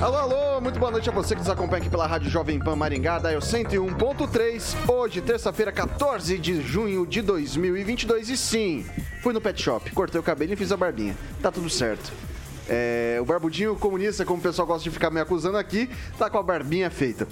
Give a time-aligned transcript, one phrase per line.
[0.00, 2.76] Alô, alô, muito boa noite a você que nos acompanha aqui pela Rádio Jovem Pan
[2.76, 4.76] Maringá, da 101.3.
[4.86, 8.28] Hoje, terça-feira, 14 de junho de 2022.
[8.28, 8.86] E sim,
[9.22, 11.16] fui no pet shop, cortei o cabelo e fiz a barbinha.
[11.40, 12.12] Tá tudo certo.
[12.68, 16.36] É, o barbudinho comunista, como o pessoal gosta de ficar me acusando aqui, tá com
[16.36, 17.26] a barbinha feita.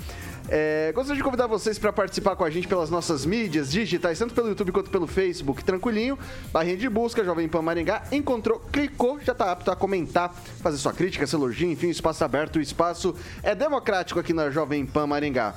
[0.48, 4.34] É, gostaria de convidar vocês para participar com a gente pelas nossas mídias digitais, tanto
[4.34, 5.64] pelo YouTube quanto pelo Facebook.
[5.64, 6.18] Tranquilinho,
[6.52, 10.92] barrinha de busca, Jovem Pan Maringá, encontrou, clicou, já está apto a comentar, fazer sua
[10.92, 15.54] crítica, seu elogio, enfim, espaço aberto, o espaço é democrático aqui na Jovem Pan Maringá.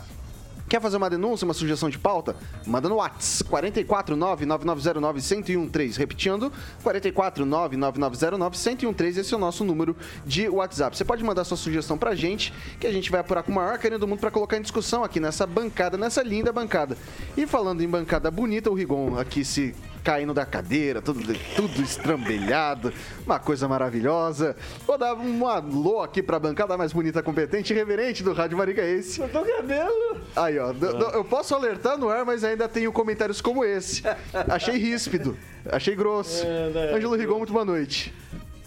[0.67, 2.35] Quer fazer uma denúncia, uma sugestão de pauta?
[2.65, 3.49] Manda no WhatsApp
[3.85, 5.97] 449-9909-1013.
[5.97, 6.51] Repetindo,
[6.83, 9.19] 449-9909-1013.
[9.19, 9.95] Esse é o nosso número
[10.25, 10.97] de WhatsApp.
[10.97, 13.77] Você pode mandar sua sugestão pra gente, que a gente vai apurar com o maior
[13.77, 16.97] carinho do mundo para colocar em discussão aqui nessa bancada, nessa linda bancada.
[17.37, 19.73] E falando em bancada bonita, o Rigon aqui se
[20.07, 21.21] caindo da cadeira, tudo,
[21.53, 22.93] tudo estrambelhado,
[23.25, 24.55] uma coisa maravilhosa.
[24.85, 29.19] Vou dar um alô aqui pra bancada mais bonita, competente e reverente do Rádio Marigaense.
[29.19, 30.21] Eu tô cabelo.
[30.33, 30.73] Aí, ó,
[31.13, 34.01] eu posso alertar no ar, mas ainda tenho comentários como esse.
[34.47, 36.45] Achei ríspido, achei grosso.
[36.45, 36.93] É, né?
[36.95, 38.13] Ângelo Rigon, muito boa noite.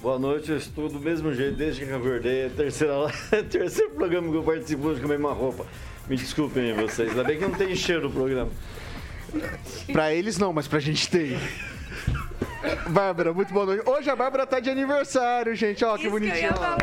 [0.02, 2.40] Boa noite, eu estou do mesmo jeito desde que acordei.
[2.40, 2.94] É terceira,
[3.50, 5.64] terceiro programa que eu participo hoje com a mesma roupa.
[6.06, 8.50] Me desculpem vocês, ainda bem que não tem cheiro o programa.
[9.92, 11.38] Pra eles não, mas pra gente tem.
[12.88, 13.88] Bárbara, muito boa noite.
[13.88, 15.84] Hoje a Bárbara tá de aniversário, gente.
[15.84, 16.36] Ó, que Isso bonitinho.
[16.38, 16.78] Que eu ia falar.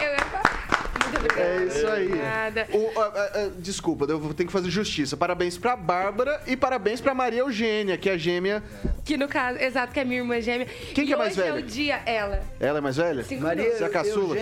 [0.00, 0.90] Eu ia falar.
[1.02, 1.40] Muito obrigada.
[1.42, 2.06] É isso aí.
[2.06, 2.68] Obrigada.
[2.72, 3.08] O, a- a-
[3.46, 5.16] a- desculpa, eu vou ter que fazer justiça.
[5.16, 8.62] Parabéns pra Bárbara e parabéns pra Maria Eugênia, que é a gêmea.
[9.04, 10.66] Que no caso, exato, que é minha irmã gêmea.
[10.94, 11.64] Quem que é mais hoje é velha?
[11.64, 12.42] o dia, ela.
[12.60, 13.24] Ela é mais velha?
[13.24, 13.76] Cinco Maria.
[13.76, 14.36] Você é a caçula?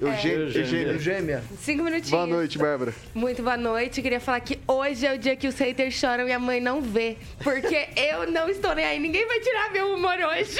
[0.00, 0.58] Eugê- Eugênia.
[0.60, 0.92] Eugênia.
[0.92, 1.44] Eugêmia.
[1.60, 2.10] Cinco minutinhos.
[2.10, 2.92] Boa noite, Bárbara.
[3.14, 4.02] Muito boa noite.
[4.02, 6.82] Queria falar que hoje é o dia que os haters choram e a mãe não
[6.82, 7.16] vê.
[7.42, 8.98] Porque eu não estou nem aí.
[8.98, 10.56] Ninguém vai tirar meu humor hoje.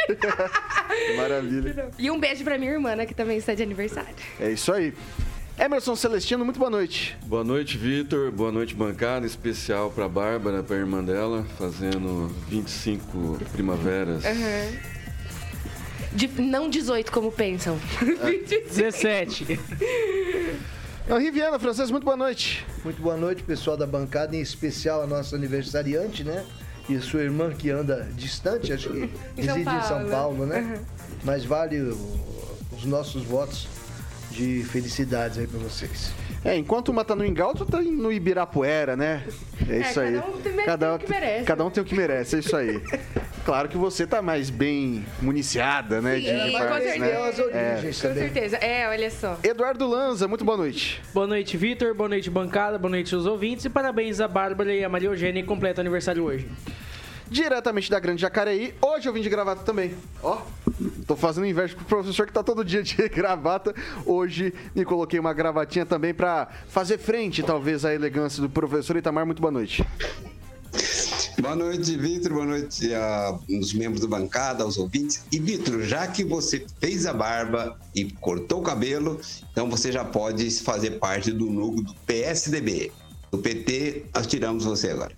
[1.17, 1.91] Maravilha.
[1.99, 4.15] e um beijo pra minha irmã, né, que também está de aniversário.
[4.41, 4.93] É isso aí.
[5.59, 7.17] Emerson Celestino, muito boa noite.
[7.27, 8.33] Boa noite, Vitor.
[8.33, 9.25] Boa noite, bancada.
[9.25, 14.25] Especial para Bárbara, para a irmã dela, fazendo 25 primaveras.
[16.15, 17.79] De- não 18, como pensam.
[18.71, 19.59] 17.
[21.09, 22.65] Henri Viana, francês, muito boa noite.
[22.85, 26.45] Muito boa noite, pessoal da bancada, em especial a nossa aniversariante, né?
[26.89, 30.47] E sua irmã que anda distante, acho que reside em São Paulo.
[30.47, 30.79] Né?
[31.25, 32.21] Mas vale o-
[32.73, 33.67] os nossos votos
[34.31, 36.11] de felicidades aí pra vocês.
[36.45, 39.23] É, enquanto uma tá no Engal, outra tá no Ibirapuera, né?
[39.69, 40.17] É isso cada aí.
[40.19, 41.45] um tem- tem o que merece.
[41.45, 42.83] Cada um tem o que merece, é isso aí.
[43.47, 46.21] Claro que você tá mais bem municiada, né?
[46.21, 46.99] Sim, com partes, certeza.
[46.99, 47.11] né?
[47.13, 48.23] É as origens Com também.
[48.25, 48.57] certeza.
[48.59, 49.39] É, olha só.
[49.43, 51.03] Eduardo Lanza, muito boa noite.
[51.15, 51.95] Boa noite, Vitor.
[51.95, 52.79] Boa noite, bancada.
[52.79, 53.65] Boa noite, os ouvintes.
[53.65, 56.47] E parabéns a Bárbara e a Maria Eugênia em completo aniversário hoje.
[57.31, 59.95] Diretamente da Grande Jacareí, hoje eu vim de gravata também.
[60.23, 60.43] Ó,
[61.07, 63.75] tô fazendo inveja pro professor que tá todo dia de gravata.
[64.05, 69.25] Hoje me coloquei uma gravatinha também pra fazer frente, talvez, à elegância do professor Itamar.
[69.25, 69.85] Muito boa noite.
[71.41, 72.33] Boa noite, Vitor.
[72.33, 75.25] Boa noite aos membros da bancada, aos ouvintes.
[75.33, 79.21] E, Vitor, já que você fez a barba e cortou o cabelo,
[79.51, 82.93] então você já pode fazer parte do núcleo do PSDB.
[83.31, 85.15] Do PT, nós tiramos você agora.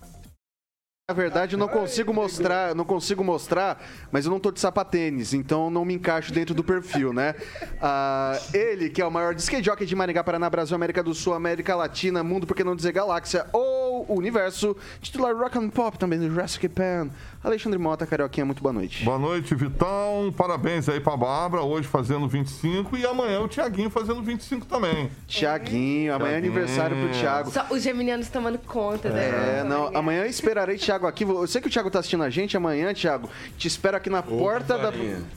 [1.09, 3.81] Na verdade, eu não consigo mostrar, não consigo mostrar,
[4.11, 7.33] mas eu não tô de sapatênis, então não me encaixo dentro do perfil, né?
[7.81, 11.33] Ah, ele, que é o maior skate jockey de Maringá, Paraná, Brasil, América do Sul,
[11.33, 16.19] América Latina, mundo, por que não dizer galáxia, ou universo, titular rock and pop também
[16.19, 17.09] do Jurassic Pan.
[17.47, 19.05] Alexandre Mota, Carioquinha, muito boa noite.
[19.05, 20.33] Boa noite, Vitão.
[20.35, 25.09] Parabéns aí pra Bárbara, hoje fazendo 25 e amanhã o Tiaguinho fazendo 25 também.
[25.27, 27.49] Tiaguinho, amanhã é aniversário pro Thiago.
[27.51, 31.23] Só os geminianos tomando conta da É, não, amanhã esperarei Thiago aqui.
[31.23, 33.29] Eu sei que o Thiago tá assistindo a gente amanhã, Thiago.
[33.57, 34.91] Te espero aqui na porta da.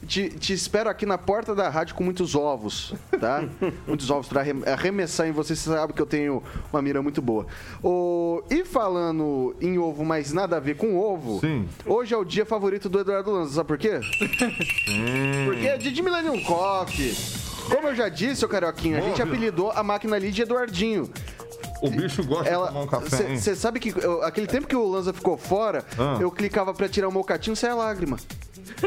[0.07, 3.45] Te, te espero aqui na porta da rádio com muitos ovos, tá?
[3.87, 5.51] muitos ovos pra arrem- arremessar em você.
[5.55, 6.43] Você sabe que eu tenho
[6.73, 7.47] uma mira muito boa.
[7.83, 11.67] O, e E falando em ovo, mas nada a ver com ovo, Sim.
[11.87, 14.01] hoje é o dia favorito do Eduardo Lanza, sabe por quê?
[15.47, 17.15] Porque é dia de Millennium Coffee.
[17.75, 19.35] Como eu já disse, ô Carioquinha, a Boa, gente Vitor.
[19.37, 21.11] apelidou a máquina ali de Eduardinho.
[21.83, 23.39] O bicho gosta de tomar um café, hein?
[23.39, 26.19] Você sabe que eu- aquele tempo que o Lanza ficou fora, Ah.
[26.21, 28.19] eu clicava pra tirar o mocatinho e saia lágrima.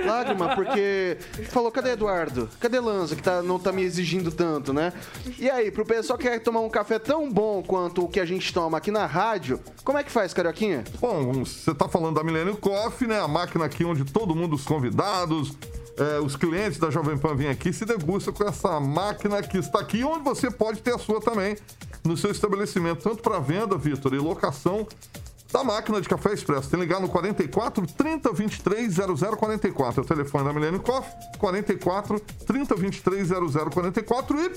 [0.06, 1.18] Lágrima, porque
[1.50, 2.50] falou, cadê Eduardo?
[2.60, 4.94] Cadê Lanza, que tá, não tá me exigindo tanto, né?
[5.38, 8.26] E aí, pro pessoal que quer tomar um café tão bom quanto o que a
[8.26, 10.84] gente toma aqui na rádio, como é que faz, Carioquinha?
[11.00, 13.20] Bom, você tá falando da Millennium Coffee, né?
[13.20, 15.56] A máquina aqui onde todo mundo, os convidados,
[15.98, 19.80] é, os clientes da Jovem Pan vêm aqui se degusta com essa máquina que está
[19.80, 21.56] aqui, onde você pode ter a sua também
[22.04, 24.88] no seu estabelecimento, tanto para venda, Vitor, e locação
[25.54, 26.68] da máquina de café expresso.
[26.68, 30.02] Tem que ligar no 44 30 23 0044.
[30.02, 34.50] É o telefone da Millennium Coffee, 44 30 23 0044 e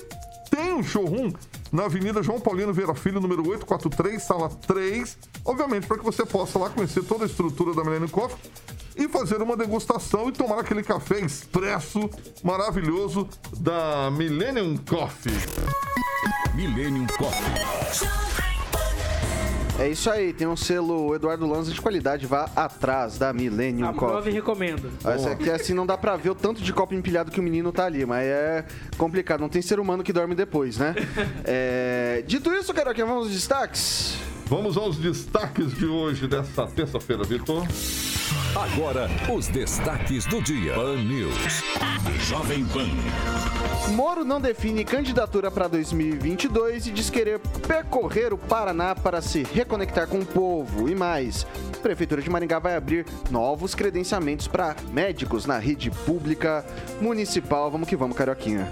[0.49, 1.31] tem um showroom
[1.71, 5.17] na Avenida João Paulino Vieira Filho, número 843, sala 3.
[5.45, 8.37] Obviamente, para que você possa lá conhecer toda a estrutura da Millennium Coffee
[8.95, 12.09] e fazer uma degustação e tomar aquele café expresso
[12.43, 13.29] maravilhoso
[13.59, 15.33] da Millennium Coffee.
[16.55, 18.26] Millennium Coffee.
[19.79, 24.13] É isso aí, tem um selo Eduardo Lanza de qualidade, vá atrás da Millennium Aprova
[24.13, 24.33] e Coffee.
[24.33, 24.91] recomendo.
[25.05, 27.71] Essa aqui, assim, não dá pra ver o tanto de copo empilhado que o menino
[27.71, 28.65] tá ali, mas é
[28.97, 29.39] complicado.
[29.39, 30.95] Não tem ser humano que dorme depois, né?
[31.45, 34.17] É, Dito isso, Carioquinha, vamos aos destaques?
[34.47, 37.65] Vamos aos destaques de hoje, dessa terça-feira, Vitor.
[38.57, 40.73] Agora, os destaques do dia.
[40.73, 41.63] Pan News.
[42.27, 42.87] Jovem Pan.
[43.93, 50.07] Moro não define candidatura para 2022 e diz querer percorrer o Paraná para se reconectar
[50.07, 50.89] com o povo.
[50.89, 56.65] E mais, a Prefeitura de Maringá vai abrir novos credenciamentos para médicos na rede pública
[56.99, 57.69] municipal.
[57.69, 58.67] Vamos que vamos, Carioquinha.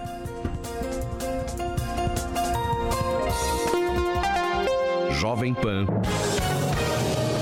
[5.12, 5.86] Jovem Pan.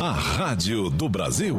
[0.04, 1.56] A Rádio do Brasil.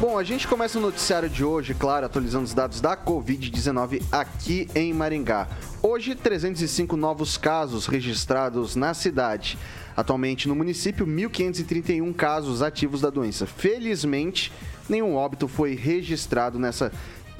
[0.00, 4.66] Bom, a gente começa o noticiário de hoje, claro, atualizando os dados da Covid-19 aqui
[4.74, 5.46] em Maringá.
[5.82, 9.58] Hoje, 305 novos casos registrados na cidade.
[9.94, 13.44] Atualmente, no município, 1.531 casos ativos da doença.
[13.44, 14.50] Felizmente,
[14.88, 16.90] nenhum óbito foi registrado nessa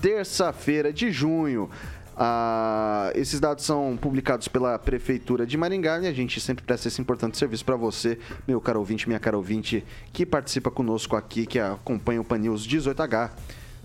[0.03, 1.71] terça-feira de junho.
[2.21, 7.01] Ah, esses dados são publicados pela Prefeitura de Maringá e a gente sempre presta esse
[7.01, 11.61] importante serviço para você, meu caro ouvinte, minha cara ouvinte, que participa conosco aqui, que
[11.61, 13.31] acompanha o Pan News 18H.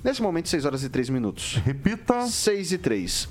[0.04, 1.62] Nesse momento, 6 horas e 3 minutos.
[1.64, 2.26] Repita.
[2.26, 3.30] 6 e 3.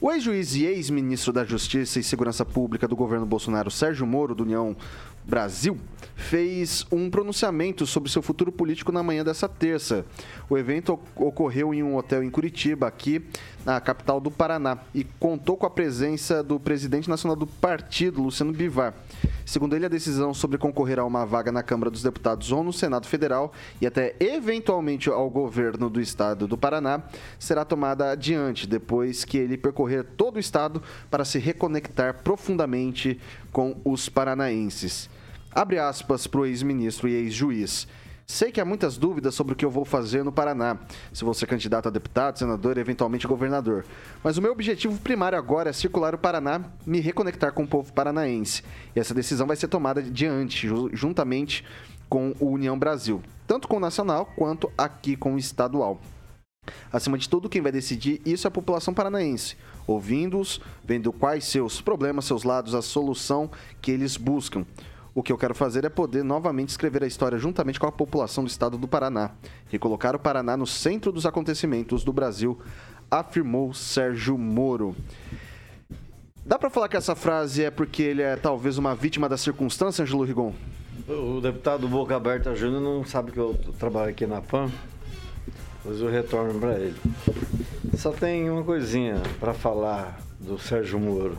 [0.00, 4.42] O ex-juiz e ex-ministro da Justiça e Segurança Pública do governo Bolsonaro, Sérgio Moro, do
[4.42, 4.76] União
[5.24, 5.78] Brasil,
[6.14, 10.04] fez um pronunciamento sobre seu futuro político na manhã dessa terça.
[10.50, 13.24] O evento ocorreu em um hotel em Curitiba, aqui
[13.64, 18.52] na capital do Paraná, e contou com a presença do presidente nacional do partido, Luciano
[18.52, 18.94] Bivar.
[19.46, 22.72] Segundo ele, a decisão sobre concorrer a uma vaga na Câmara dos Deputados ou no
[22.72, 27.02] Senado Federal e até eventualmente ao governo do estado do Paraná
[27.38, 33.20] será tomada adiante depois que ele percorrer todo o estado para se reconectar profundamente
[33.52, 35.10] com os paranaenses.
[35.54, 37.86] Abre aspas para o ex-ministro e ex-juiz.
[38.26, 40.78] Sei que há muitas dúvidas sobre o que eu vou fazer no Paraná,
[41.12, 43.84] se vou ser candidato a deputado, senador e eventualmente governador.
[44.22, 47.92] Mas o meu objetivo primário agora é circular o Paraná, me reconectar com o povo
[47.92, 48.62] paranaense.
[48.96, 51.64] E essa decisão vai ser tomada diante, ju- juntamente
[52.08, 56.00] com o União Brasil, tanto com o nacional quanto aqui com o estadual.
[56.90, 59.54] Acima de tudo, quem vai decidir isso é a população paranaense,
[59.86, 63.50] ouvindo-os, vendo quais seus problemas, seus lados, a solução
[63.82, 64.64] que eles buscam.
[65.14, 68.42] O que eu quero fazer é poder novamente escrever a história juntamente com a população
[68.42, 69.30] do estado do Paraná,
[69.70, 72.58] recolocar o Paraná no centro dos acontecimentos do Brasil,
[73.08, 74.96] afirmou Sérgio Moro.
[76.44, 80.02] Dá pra falar que essa frase é porque ele é talvez uma vítima da circunstância,
[80.02, 80.52] Angelo Rigon?
[81.08, 84.68] O deputado Boca Aberta Júnior não sabe que eu trabalho aqui na PAN,
[85.84, 86.96] mas eu retorno para ele.
[87.96, 91.38] Só tem uma coisinha para falar do Sérgio Moro.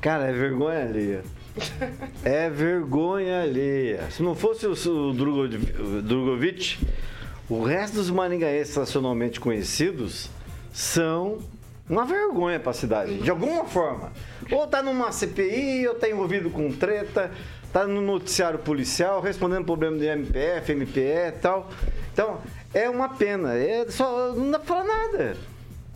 [0.00, 1.22] Cara, é vergonha alheia.
[2.24, 4.10] É vergonha alheia.
[4.10, 6.78] Se não fosse o, o Drogo- o Drogovic,
[7.48, 10.28] o resto dos maringaenses nacionalmente conhecidos
[10.72, 11.38] são
[11.88, 14.12] uma vergonha para a cidade, de alguma forma.
[14.50, 17.30] Ou tá numa CPI, ou tá envolvido com treta,
[17.72, 21.68] tá no noticiário policial, respondendo problema de MPF, MPE e tal.
[22.12, 22.38] Então,
[22.72, 23.54] é uma pena.
[23.56, 25.36] É só, não dá pra falar nada.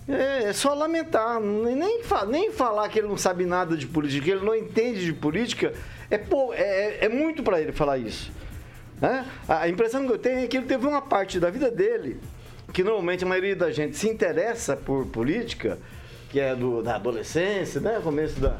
[0.07, 4.25] É, é só lamentar, nem, fa- nem falar que ele não sabe nada de política,
[4.25, 5.73] que ele não entende de política,
[6.11, 8.31] é, pou- é, é muito para ele falar isso.
[9.01, 9.25] né?
[9.49, 12.21] A impressão que eu tenho é que ele teve uma parte da vida dele,
[12.73, 15.79] que normalmente a maioria da gente se interessa por política,
[16.29, 17.99] que é do, da adolescência, né?
[18.05, 18.57] começo da,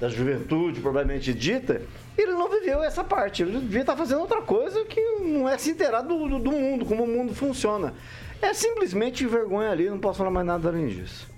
[0.00, 1.82] da juventude propriamente dita,
[2.16, 3.42] ele não viveu essa parte.
[3.42, 6.86] Ele devia estar fazendo outra coisa que não é se inteirar do, do, do mundo,
[6.86, 7.92] como o mundo funciona.
[8.42, 11.28] É simplesmente vergonha ali, não posso falar mais nada além disso.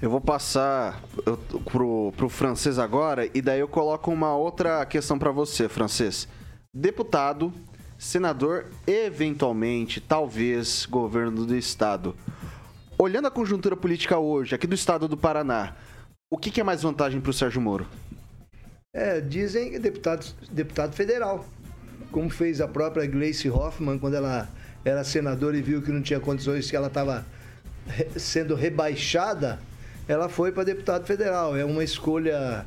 [0.00, 5.18] Eu vou passar eu- pro, pro francês agora e daí eu coloco uma outra questão
[5.18, 6.28] para você, francês.
[6.74, 7.52] Deputado,
[7.98, 12.14] senador, eventualmente, talvez, governo do estado.
[12.98, 15.74] Olhando a conjuntura política hoje, aqui do estado do Paraná,
[16.30, 17.86] o que, que é mais vantagem pro Sérgio Moro?
[18.92, 21.44] É, dizem que deputado, deputado federal,
[22.12, 24.48] como fez a própria Gleice Hoffmann quando ela
[24.84, 27.24] era senadora e viu que não tinha condições, que ela estava
[28.16, 29.58] sendo rebaixada,
[30.06, 31.56] ela foi para deputado federal.
[31.56, 32.64] É uma escolha,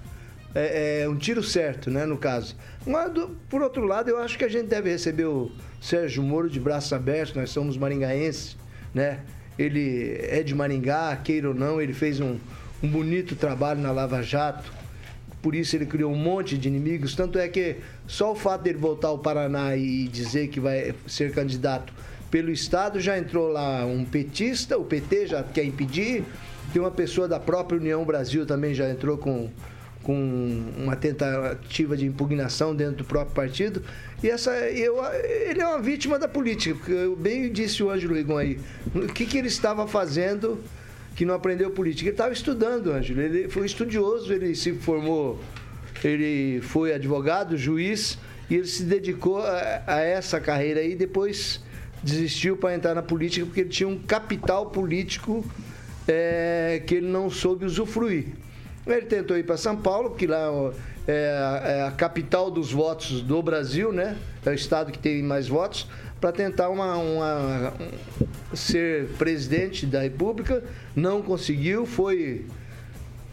[0.56, 2.56] é, é um tiro certo, né, no caso.
[2.86, 6.50] Mas, do- por outro lado, eu acho que a gente deve receber o Sérgio Moro
[6.50, 8.58] de braços abertos, nós somos maringaenses,
[8.94, 9.20] né?
[9.60, 12.38] Ele é de Maringá, queira ou não, ele fez um,
[12.82, 14.72] um bonito trabalho na Lava Jato,
[15.42, 17.16] por isso ele criou um monte de inimigos.
[17.16, 21.32] Tanto é que só o fato dele voltar ao Paraná e dizer que vai ser
[21.32, 21.92] candidato
[22.30, 26.24] pelo Estado, já entrou lá um petista, o PT já quer impedir.
[26.74, 29.50] Tem uma pessoa da própria União Brasil também já entrou com,
[30.04, 33.82] com uma tentativa de impugnação dentro do próprio partido.
[34.22, 38.16] E essa, eu, ele é uma vítima da política, porque eu bem disse o Ângelo
[38.16, 38.60] Rigon aí.
[38.94, 40.60] O que, que ele estava fazendo
[41.18, 42.10] que não aprendeu política.
[42.10, 43.20] Ele estava estudando, Ângelo.
[43.20, 45.42] Ele foi estudioso, ele se formou,
[46.04, 50.96] ele foi advogado, juiz, e ele se dedicou a, a essa carreira aí.
[50.96, 51.60] Depois
[52.08, 55.46] desistiu para entrar na política porque ele tinha um capital político
[56.08, 58.28] é, que ele não soube usufruir.
[58.86, 60.48] Ele tentou ir para São Paulo, porque lá
[61.06, 64.16] é, a- é a capital dos votos do Brasil, né?
[64.46, 65.86] É o estado que tem mais votos,
[66.22, 70.64] para tentar uma, uma- um- ser presidente da República.
[70.96, 72.46] Não conseguiu, foi,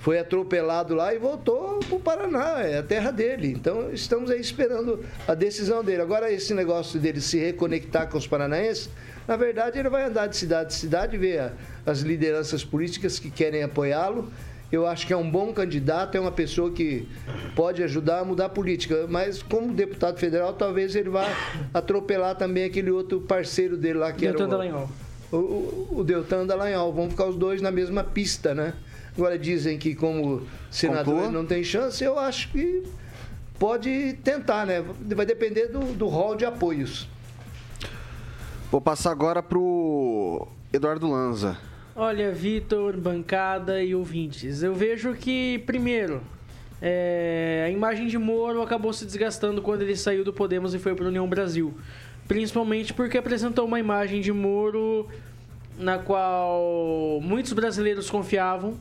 [0.05, 3.49] foi atropelado lá e voltou para o Paraná, é a terra dele.
[3.49, 6.03] Então estamos aí esperando a decisão dele.
[6.03, 8.91] Agora, esse negócio dele se reconectar com os paranaenses,
[9.27, 11.53] na verdade, ele vai andar de cidade em cidade, ver
[11.87, 14.31] as lideranças políticas que querem apoiá-lo.
[14.71, 17.09] Eu acho que é um bom candidato, é uma pessoa que
[17.57, 19.07] pode ajudar a mudar a política.
[19.09, 21.27] Mas como deputado federal, talvez ele vá
[21.73, 24.91] atropelar também aquele outro parceiro dele lá que Deltan era o, Dallagnol.
[25.33, 26.93] o, o, o Deltan Dallagnol.
[26.93, 28.75] Vão ficar os dois na mesma pista, né?
[29.16, 31.25] Agora dizem que como senador Conclua.
[31.25, 32.83] ele não tem chance, eu acho que
[33.59, 34.85] pode tentar, né?
[35.14, 37.09] Vai depender do, do rol de apoios.
[38.71, 41.56] Vou passar agora pro Eduardo Lanza.
[41.94, 46.21] Olha, Vitor, bancada e ouvintes, eu vejo que, primeiro,
[46.83, 50.92] é, a imagem de Moro acabou se desgastando quando ele saiu do Podemos e foi
[50.92, 51.73] para a União Brasil.
[52.26, 55.09] Principalmente porque apresentou uma imagem de Moro
[55.78, 58.75] na qual muitos brasileiros confiavam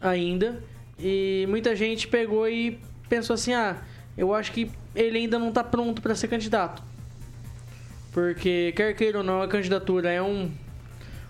[0.00, 0.62] ainda
[0.98, 3.76] e muita gente pegou e pensou assim: ah,
[4.16, 6.82] eu acho que ele ainda não está pronto para ser candidato.
[8.12, 10.50] Porque, quer queira ou não, a candidatura é um,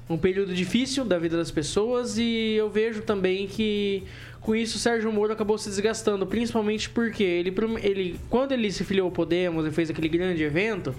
[0.08, 4.04] um período difícil da vida das pessoas e eu vejo também que
[4.40, 8.84] com isso o Sérgio Moro acabou se desgastando, principalmente porque ele, ele quando ele se
[8.84, 10.94] filiou ao Podemos e fez aquele grande evento,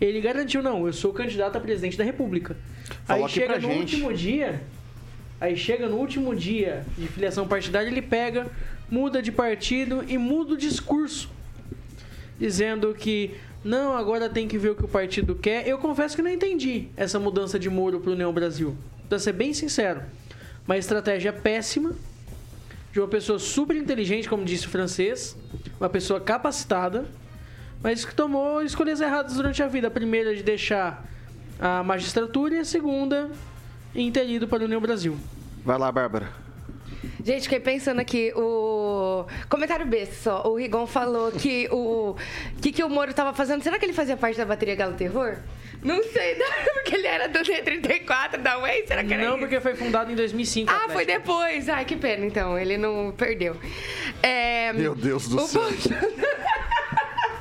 [0.00, 2.56] ele garantiu, não, eu sou candidato a presidente da República.
[3.04, 3.78] Falou aí chega no gente.
[3.78, 4.60] último dia,
[5.44, 8.46] aí chega no último dia de filiação partidária, ele pega,
[8.90, 11.30] muda de partido e muda o discurso
[12.38, 13.34] dizendo que
[13.64, 15.66] não, agora tem que ver o que o partido quer.
[15.66, 18.76] Eu confesso que não entendi essa mudança de Moro para o União Brasil.
[19.08, 20.02] Pra ser bem sincero,
[20.66, 21.92] uma estratégia péssima
[22.92, 25.36] de uma pessoa super inteligente, como disse o francês,
[25.80, 27.06] uma pessoa capacitada,
[27.82, 29.88] mas que tomou escolhas erradas durante a vida.
[29.88, 31.06] A primeira de deixar
[31.58, 33.30] a magistratura e a segunda
[33.94, 35.16] em ter ido para a União Brasil.
[35.64, 36.28] Vai lá, Bárbara.
[37.24, 39.24] Gente, fiquei pensando aqui, o.
[39.48, 40.42] Comentário besta só.
[40.46, 42.16] O Rigon falou que o.
[42.60, 43.62] que, que o Moro tava fazendo?
[43.62, 45.36] Será que ele fazia parte da bateria Galo Terror?
[45.82, 46.36] Não sei,
[46.74, 48.86] porque ele era do D34 da Way?
[48.86, 49.38] Será que era Não, isso?
[49.40, 50.70] porque foi fundado em 2005.
[50.70, 50.92] Ah, Atlético.
[50.94, 51.68] foi depois.
[51.68, 52.58] Ai, que pena, então.
[52.58, 53.56] Ele não perdeu.
[54.22, 55.62] É, Meu Deus do o céu.
[55.62, 55.88] ponto-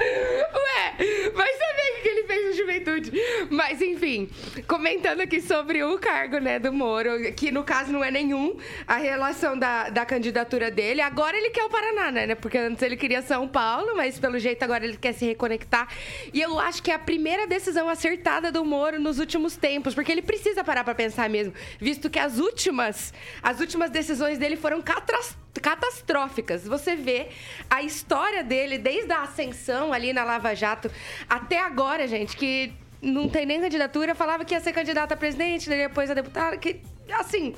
[0.03, 3.11] Ué, vai saber o que ele fez na juventude.
[3.49, 3.81] Mas,
[4.13, 4.29] enfim,
[4.67, 8.97] comentando aqui sobre o cargo, né, do Moro, que no caso não é nenhum, a
[8.97, 11.01] relação da, da candidatura dele.
[11.01, 12.35] Agora ele quer o Paraná, né?
[12.35, 15.87] Porque antes ele queria São Paulo, mas pelo jeito agora ele quer se reconectar.
[16.33, 20.11] E eu acho que é a primeira decisão acertada do Moro nos últimos tempos, porque
[20.11, 24.81] ele precisa parar pra pensar mesmo, visto que as últimas, as últimas decisões dele foram
[24.81, 26.67] catras- catastróficas.
[26.67, 27.29] Você vê
[27.69, 30.91] a história dele desde a ascensão ali na Lava Jato
[31.29, 32.73] até agora, gente, que
[33.03, 36.81] não tem nem candidatura, falava que ia ser candidato a presidente, depois a deputada, que
[37.19, 37.53] assim,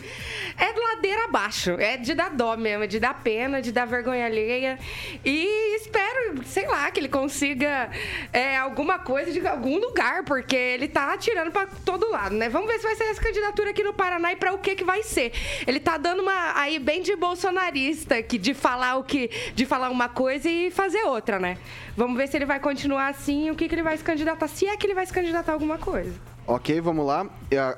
[0.58, 1.72] é ladeira abaixo.
[1.72, 4.80] É de dar dó mesmo, é de dar pena, de dar vergonha alheia.
[5.24, 7.90] E espero, sei lá, que ele consiga
[8.32, 12.50] é, alguma coisa de algum lugar, porque ele tá atirando pra todo lado, né?
[12.50, 14.84] Vamos ver se vai ser essa candidatura aqui no Paraná e pra o que que
[14.84, 15.32] vai ser.
[15.66, 19.90] Ele tá dando uma aí bem de bolsonarista, que de falar o que, de falar
[19.90, 21.58] uma coisa e fazer outra, né?
[21.96, 24.68] Vamos ver se ele vai continuar assim, o que que ele vai se candidatar, se
[24.68, 26.35] é que ele vai se candidatar a alguma coisa.
[26.48, 27.26] Ok, vamos lá.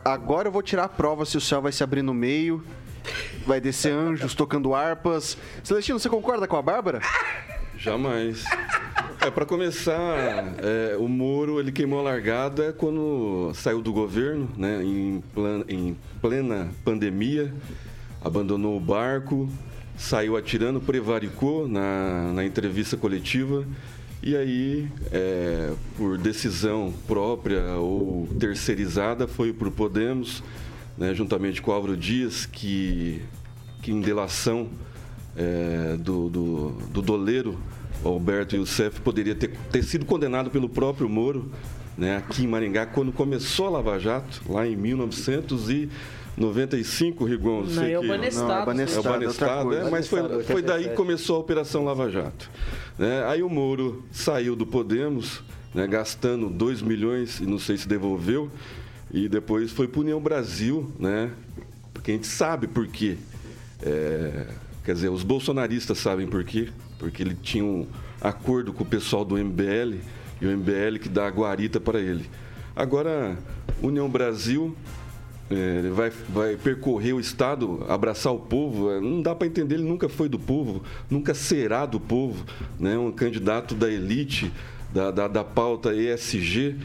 [0.04, 2.64] A- Agora eu vou tirar a prova se o céu vai se abrir no meio.
[3.46, 5.38] Vai descer anjos tocando harpas.
[5.64, 7.00] Celestino, você concorda com a Bárbara?
[7.78, 8.44] Jamais.
[9.22, 9.96] É, para começar,
[10.58, 15.98] é, o Moro ele queimou a largada quando saiu do governo, né, em, plan- em
[16.22, 17.54] plena pandemia,
[18.24, 19.50] abandonou o barco,
[19.98, 23.64] saiu atirando, prevaricou na, na entrevista coletiva
[24.28, 30.44] e aí, é, por decisão própria ou terceirizada, foi para o Podemos,
[30.98, 33.22] né, juntamente com o Álvaro Dias, que,
[33.82, 34.68] que em delação
[35.38, 37.58] é, do, do, do doleiro
[38.04, 41.50] Alberto Youssef poderia ter, ter sido condenado pelo próprio Moro,
[41.98, 47.62] né, aqui em Maringá, quando começou a Lava Jato, lá em 1995, Rigon.
[47.62, 48.50] Não, sei é o que- Banestado.
[48.50, 50.96] Não, é Banestado, é o Banestado, é, mas foi, foi daí que 87.
[50.96, 52.52] começou a Operação Lava Jato.
[52.98, 53.24] Né?
[53.26, 58.50] Aí o Moro saiu do Podemos, né, gastando 2 milhões e não sei se devolveu,
[59.12, 61.32] e depois foi para União Brasil, né?
[61.94, 63.18] Porque a gente sabe por quê.
[63.82, 64.48] É,
[64.84, 66.70] quer dizer, os bolsonaristas sabem por quê.
[67.00, 67.88] Porque ele tinha um
[68.22, 69.98] acordo com o pessoal do MBL
[70.42, 72.26] e o MBL que dá a guarita para ele.
[72.76, 73.38] Agora,
[73.82, 74.76] União Brasil
[75.50, 78.92] é, ele vai, vai percorrer o Estado, abraçar o povo.
[78.92, 82.46] é, Não dá para entender, ele nunca foi do povo, nunca será do povo.
[82.80, 82.98] Né?
[82.98, 84.52] Um candidato da elite,
[84.94, 86.76] da, da, da pauta ESG.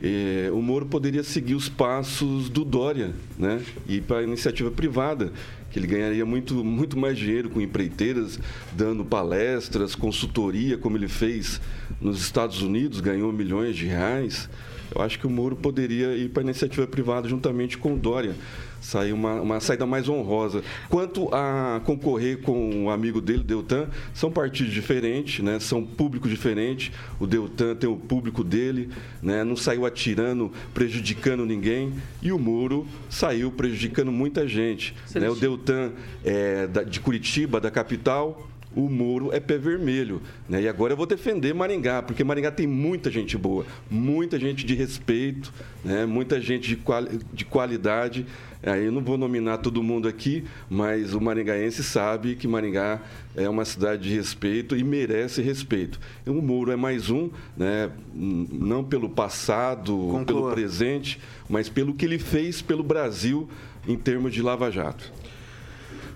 [0.00, 3.60] é, o Moro poderia seguir os passos do Dória né?
[3.88, 5.32] e para a iniciativa privada,
[5.70, 8.38] que ele ganharia muito, muito mais dinheiro com empreiteiras,
[8.72, 11.60] dando palestras, consultoria, como ele fez
[12.00, 14.48] nos Estados Unidos, ganhou milhões de reais.
[14.94, 18.34] Eu acho que o Moro poderia ir para a iniciativa privada juntamente com o Dória.
[18.80, 20.62] Sair uma, uma saída mais honrosa.
[20.88, 25.60] Quanto a concorrer com o amigo dele, Deltan, são partidos diferentes, né?
[25.60, 26.90] são públicos diferentes.
[27.20, 28.90] O Deltan tem o público dele,
[29.22, 29.44] né?
[29.44, 31.92] não saiu atirando, prejudicando ninguém.
[32.20, 34.96] E o Moro saiu prejudicando muita gente.
[35.14, 35.30] Né?
[35.30, 35.92] O Deltan
[36.24, 40.20] é de Curitiba, da capital, o Moro é pé vermelho.
[40.48, 40.62] Né?
[40.62, 44.74] E agora eu vou defender Maringá, porque Maringá tem muita gente boa, muita gente de
[44.74, 45.52] respeito,
[45.84, 46.06] né?
[46.06, 48.26] muita gente de, quali- de qualidade.
[48.64, 53.00] Aí eu não vou nominar todo mundo aqui, mas o maringaense sabe que Maringá
[53.34, 55.98] é uma cidade de respeito e merece respeito.
[56.24, 57.90] O Moro é mais um, né?
[58.14, 60.24] Não pelo passado, Conclua.
[60.24, 63.48] pelo presente, mas pelo que ele fez pelo Brasil
[63.88, 65.12] em termos de Lava Jato.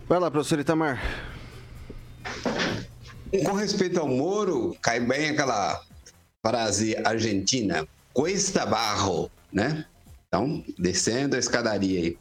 [0.08, 1.02] Vai lá, professor Itamar.
[3.44, 5.82] Com respeito ao Moro, cai bem aquela
[6.44, 9.84] frase argentina, cuesta barro, né?
[10.26, 12.18] Então, descendo a escadaria aí.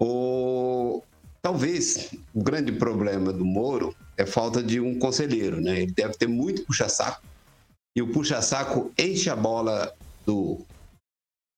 [0.00, 1.02] O...
[1.40, 5.82] Talvez o grande problema do Moro é falta de um conselheiro, né?
[5.82, 7.22] Ele deve ter muito puxa-saco
[7.96, 9.92] e o puxa-saco enche a bola
[10.26, 10.60] do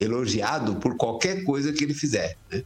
[0.01, 2.63] elogiado por qualquer coisa que ele fizer, né?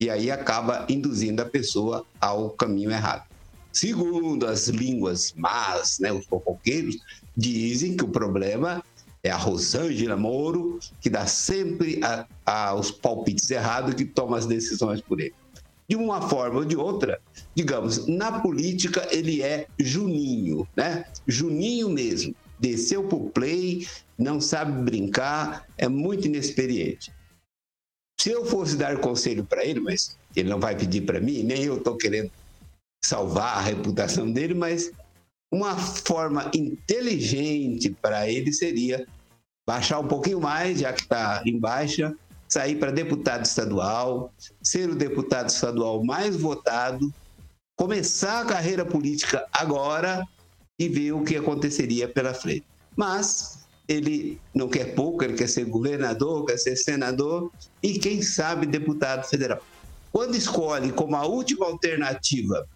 [0.00, 3.29] E aí acaba induzindo a pessoa ao caminho errado.
[3.72, 6.98] Segundo as línguas más, né, os fofoqueiros,
[7.36, 8.82] dizem que o problema
[9.22, 14.46] é a Rosângela Moro, que dá sempre a, a, os palpites errados que toma as
[14.46, 15.34] decisões por ele.
[15.88, 17.20] De uma forma ou de outra,
[17.54, 21.04] digamos, na política ele é Juninho, né?
[21.26, 22.34] Juninho mesmo.
[22.58, 27.12] Desceu pro play, não sabe brincar, é muito inexperiente.
[28.20, 31.64] Se eu fosse dar conselho para ele, mas ele não vai pedir para mim, nem
[31.64, 32.30] eu estou querendo
[33.04, 34.90] salvar a reputação dele, mas
[35.52, 39.06] uma forma inteligente para ele seria
[39.66, 42.14] baixar um pouquinho mais, já que está em baixa,
[42.48, 44.32] sair para deputado estadual,
[44.62, 47.12] ser o deputado estadual mais votado,
[47.76, 50.26] começar a carreira política agora
[50.78, 52.64] e ver o que aconteceria pela frente.
[52.96, 57.50] Mas ele não quer pouco, ele quer ser governador, quer ser senador
[57.82, 59.60] e, quem sabe, deputado federal.
[60.12, 62.68] Quando escolhe como a última alternativa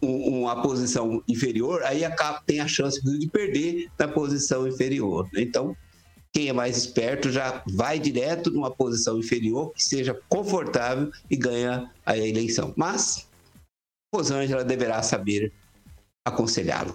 [0.00, 5.28] uma posição inferior, aí acaba, tem a chance de perder na posição inferior.
[5.32, 5.42] né?
[5.42, 5.76] Então,
[6.32, 11.90] quem é mais esperto já vai direto numa posição inferior que seja confortável e ganha
[12.04, 12.72] a eleição.
[12.76, 13.26] Mas
[14.14, 15.52] Rosângela deverá saber
[16.24, 16.94] aconselhá-lo.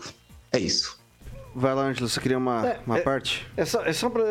[0.52, 1.03] É isso.
[1.56, 3.48] Vai lá, Ângelo, você queria uma, É, uma é- parte?
[3.56, 4.24] É só, é só para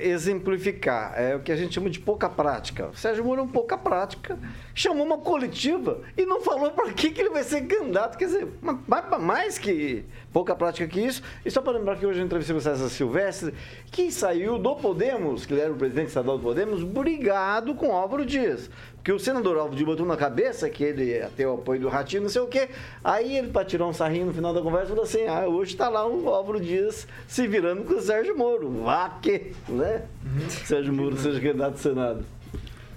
[0.00, 2.86] exemplificar, é o que a gente chama de pouca prática.
[2.88, 4.38] O Sérgio Moro é um pouca prática,
[4.74, 8.16] chamou uma coletiva e não falou para que, que ele vai ser candidato.
[8.16, 11.22] Quer dizer, ma- ma- mais que pouca prática que isso.
[11.44, 13.52] E só para lembrar que hoje eu entrevistei o César Silvestre,
[13.90, 18.24] que saiu do Podemos, que ele era o presidente estadual do Podemos, brigado com Álvaro
[18.24, 18.70] Dias.
[19.08, 21.88] Porque o senador Álvaro Dias botou na cabeça que ele ia ter o apoio do
[21.88, 22.68] Ratinho, não sei o quê.
[23.02, 25.88] Aí ele, para tirar um sarrinho no final da conversa, falou assim: ah, hoje está
[25.88, 28.70] lá o Álvaro Dias se virando com o Sérgio Moro.
[28.84, 30.02] Vá que, né?
[30.66, 32.26] Sérgio Moro seja candidato ao Senado.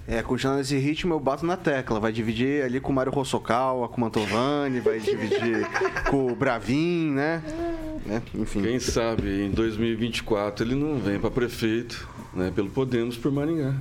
[0.06, 1.98] É, continuando nesse ritmo, eu bato na tecla.
[1.98, 5.66] Vai dividir ali com o Mário Rossocal, com o Mantovani, vai dividir
[6.10, 7.42] com o Bravin, né?
[8.04, 8.22] né?
[8.34, 8.60] Enfim.
[8.60, 12.52] Quem sabe em 2024 ele não vem para prefeito, né?
[12.54, 13.74] Pelo Podemos por Maringá.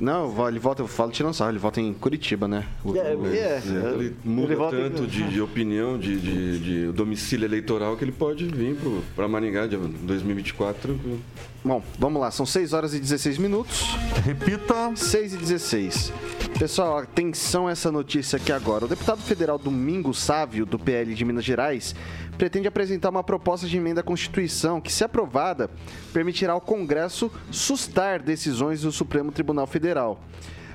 [0.00, 2.64] Não, ele volta, eu falo tirando sarro, ele volta em Curitiba, né?
[2.84, 3.62] O- É, o- é.
[3.94, 8.12] Ele muda Ele tanto em- de, de opinião, de, de- de domicílio eleitoral, que ele
[8.12, 8.76] pode vir
[9.14, 11.20] para Maringá de 2024 tranquilo.
[11.64, 13.96] Bom, vamos lá, são 6 horas e 16 minutos.
[14.24, 14.92] Repita.
[14.94, 16.12] 6 e 16.
[16.58, 18.84] Pessoal, atenção a essa notícia aqui agora.
[18.84, 21.94] O deputado federal Domingos Sávio, do PL de Minas Gerais,
[22.36, 25.70] pretende apresentar uma proposta de emenda à Constituição que, se aprovada,
[26.12, 30.20] permitirá ao Congresso sustar decisões do Supremo Tribunal Federal.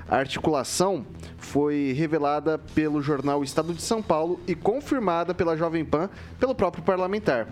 [0.10, 1.06] A articulação
[1.38, 6.84] foi revelada pelo jornal Estado de São Paulo e confirmada pela Jovem Pan pelo próprio
[6.84, 7.47] parlamentar.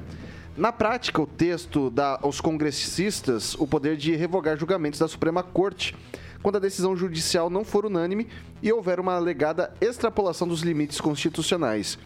[0.57, 5.95] Na prática, o texto dá aos congressistas o poder de revogar julgamentos da Suprema Corte
[6.41, 8.27] quando a decisão judicial não for unânime
[8.61, 11.97] e houver uma alegada extrapolação dos limites constitucionais.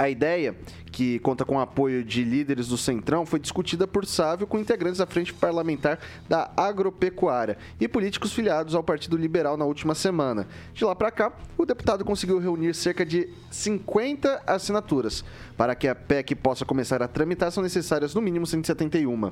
[0.00, 0.56] A ideia,
[0.90, 4.96] que conta com o apoio de líderes do Centrão, foi discutida por Sávio com integrantes
[4.96, 10.48] da Frente Parlamentar da Agropecuária e políticos filiados ao Partido Liberal na última semana.
[10.72, 15.22] De lá para cá, o deputado conseguiu reunir cerca de 50 assinaturas.
[15.54, 19.30] Para que a PEC possa começar a tramitar, são necessárias no mínimo 171.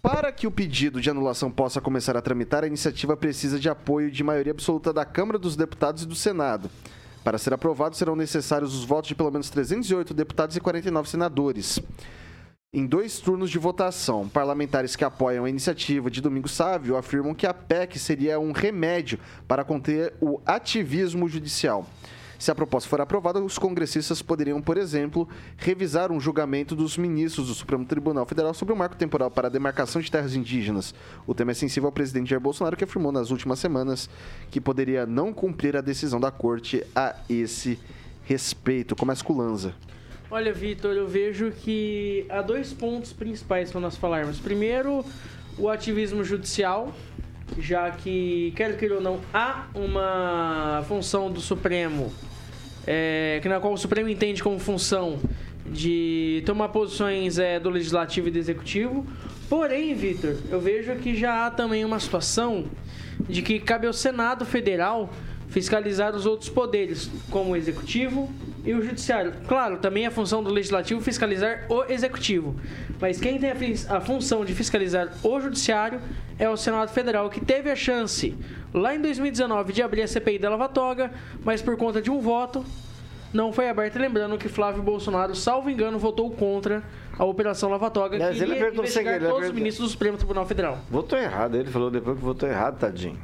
[0.00, 4.08] Para que o pedido de anulação possa começar a tramitar, a iniciativa precisa de apoio
[4.08, 6.70] de maioria absoluta da Câmara dos Deputados e do Senado.
[7.24, 11.80] Para ser aprovado, serão necessários os votos de pelo menos 308 deputados e 49 senadores.
[12.74, 17.46] Em dois turnos de votação, parlamentares que apoiam a iniciativa de Domingo Sávio afirmam que
[17.46, 21.86] a PEC seria um remédio para conter o ativismo judicial.
[22.42, 27.46] Se a proposta for aprovada, os congressistas poderiam, por exemplo, revisar um julgamento dos ministros
[27.46, 30.92] do Supremo Tribunal Federal sobre o marco temporal para a demarcação de terras indígenas.
[31.24, 34.10] O tema é sensível ao presidente Jair Bolsonaro, que afirmou nas últimas semanas
[34.50, 37.78] que poderia não cumprir a decisão da corte a esse
[38.24, 38.96] respeito.
[38.96, 39.72] Começa com Lanza.
[40.28, 44.40] Olha, Vitor, eu vejo que há dois pontos principais para nós falarmos.
[44.40, 45.04] Primeiro,
[45.56, 46.92] o ativismo judicial,
[47.56, 52.12] já que, quer queira ou não, há uma função do Supremo,
[52.86, 55.18] é, na qual o Supremo entende como função
[55.66, 59.06] de tomar posições é, do Legislativo e do Executivo.
[59.48, 62.64] Porém, Vitor, eu vejo que já há também uma situação
[63.28, 65.10] de que cabe ao Senado Federal
[65.48, 68.32] fiscalizar os outros poderes, como o Executivo
[68.64, 69.34] e o Judiciário.
[69.46, 72.56] Claro, também é a função do Legislativo fiscalizar o Executivo,
[72.98, 76.00] mas quem tem a, a função de fiscalizar o Judiciário
[76.38, 78.34] é o Senado Federal, que teve a chance,
[78.72, 81.12] lá em 2019, de abrir a CPI da Lava Toga,
[81.44, 82.64] mas por conta de um voto,
[83.32, 83.98] não foi aberta.
[83.98, 86.82] Lembrando que Flávio Bolsonaro, salvo engano, votou contra
[87.18, 89.54] a Operação Lava Toga, que Mas ele iria apertou investigar querer, todos os apertou.
[89.54, 90.78] ministros do Supremo Tribunal Federal.
[90.90, 93.18] Votou errado, ele falou depois que votou errado, tadinho.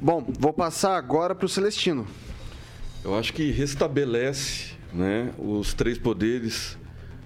[0.00, 2.06] Bom, vou passar agora para o Celestino.
[3.04, 6.78] Eu acho que restabelece né, os três poderes,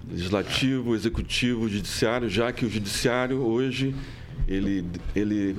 [0.09, 3.95] legislativo, executivo, judiciário, já que o judiciário hoje
[4.49, 4.85] ele,
[5.15, 5.55] ele,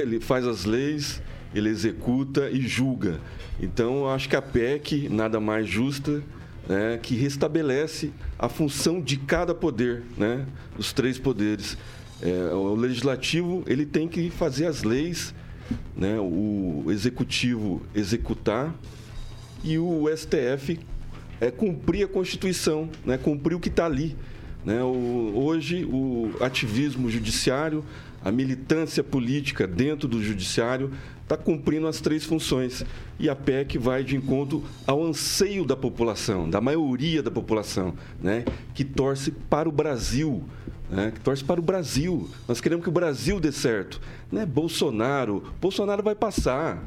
[0.00, 1.20] ele faz as leis,
[1.54, 3.20] ele executa e julga.
[3.60, 6.22] Então, eu acho que a PEC, nada mais justa,
[6.68, 10.46] né, que restabelece a função de cada poder, né,
[10.78, 11.76] os três poderes.
[12.22, 15.34] É, o legislativo ele tem que fazer as leis,
[15.96, 18.74] né, o executivo executar
[19.62, 20.78] e o STF
[21.40, 23.18] é cumprir a Constituição, né?
[23.18, 24.16] cumprir o que está ali.
[24.64, 24.82] Né?
[24.82, 27.84] O, hoje, o ativismo judiciário,
[28.24, 30.90] a militância política dentro do judiciário
[31.22, 32.84] está cumprindo as três funções.
[33.18, 38.44] E a PEC vai de encontro ao anseio da população, da maioria da população, né?
[38.74, 40.42] que torce para o Brasil.
[40.90, 41.12] Né?
[41.14, 42.28] Que torce para o Brasil.
[42.46, 44.00] Nós queremos que o Brasil dê certo.
[44.32, 45.44] Não é Bolsonaro.
[45.60, 46.82] Bolsonaro vai passar.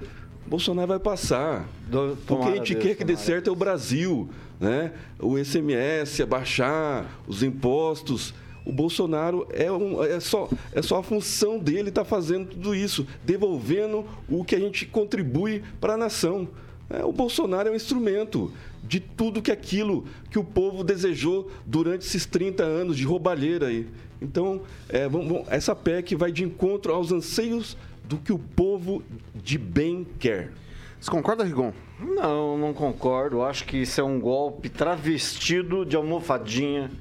[0.47, 1.65] Bolsonaro vai passar.
[1.91, 4.91] o que a gente Deus, quer que dê certo é o Brasil, né?
[5.19, 8.33] O ICMS, abaixar os impostos.
[8.65, 13.07] O Bolsonaro é, um, é, só, é só a função dele estar fazendo tudo isso,
[13.25, 16.47] devolvendo o que a gente contribui para a nação.
[16.89, 18.51] É, o Bolsonaro é um instrumento
[18.83, 23.87] de tudo que aquilo que o povo desejou durante esses 30 anos de roubalheira aí.
[24.21, 29.01] Então, é, vamos- vamos- essa PEC vai de encontro aos anseios do que o povo
[29.33, 30.51] de bem quer.
[30.99, 31.73] Você concorda, Rigon?
[31.99, 33.41] Não, não concordo.
[33.41, 36.91] Acho que isso é um golpe travestido de almofadinha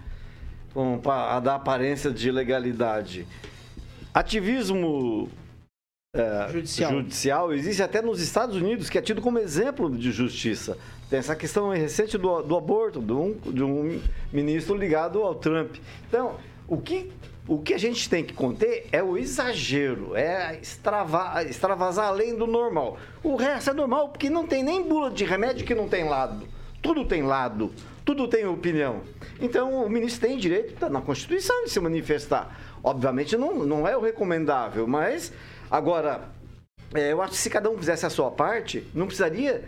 [1.03, 3.27] para dar aparência de legalidade.
[4.13, 5.29] Ativismo
[6.13, 6.91] é, Judicial.
[6.91, 10.77] judicial existe até nos Estados Unidos, que é tido como exemplo de justiça.
[11.09, 14.01] Tem essa questão recente do, do aborto, de um, de um
[14.33, 15.77] ministro ligado ao Trump.
[16.09, 16.35] Então,
[16.67, 17.13] o que,
[17.47, 22.47] o que a gente tem que conter é o exagero, é extrava, extravasar além do
[22.47, 22.99] normal.
[23.23, 26.47] O resto é normal, porque não tem nem bula de remédio que não tem lado.
[26.83, 27.73] Tudo tem lado,
[28.05, 29.03] tudo tem opinião.
[29.41, 32.59] Então, o ministro tem direito, está na Constituição, de se manifestar.
[32.83, 35.33] Obviamente, não, não é o recomendável, mas,
[35.71, 36.29] agora,
[36.95, 39.65] é, eu acho que se cada um fizesse a sua parte, não precisaria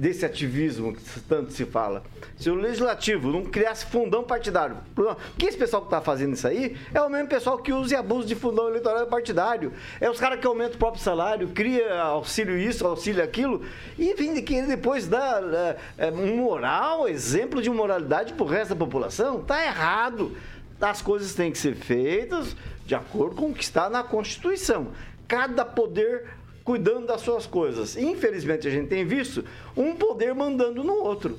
[0.00, 2.02] desse ativismo que tanto se fala.
[2.34, 6.74] Se o legislativo não criasse fundão partidário, porque esse pessoal que está fazendo isso aí
[6.94, 9.74] é o mesmo pessoal que usa e abusa de fundão eleitoral partidário.
[10.00, 13.62] É os caras que aumentam o próprio salário, cria auxílio isso, auxílio aquilo,
[13.98, 19.42] e vem de depois dar é, é, moral, exemplo de moralidade pro resto da população.
[19.42, 20.34] Tá errado.
[20.80, 24.92] As coisas têm que ser feitas de acordo com o que está na Constituição.
[25.28, 26.39] Cada poder
[26.70, 27.96] cuidando das suas coisas.
[27.96, 29.44] Infelizmente, a gente tem visto
[29.76, 31.36] um poder mandando no outro.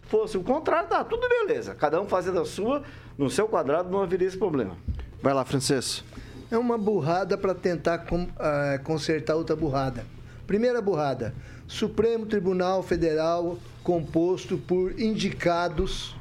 [0.00, 1.74] Fosse o contrário, tá tudo beleza.
[1.74, 2.82] Cada um fazendo a sua,
[3.18, 4.78] no seu quadrado, não haveria esse problema.
[5.20, 6.02] Vai lá, Francês.
[6.50, 10.06] É uma burrada para tentar com- ah, consertar outra burrada.
[10.46, 11.34] Primeira burrada:
[11.68, 16.16] Supremo Tribunal Federal composto por indicados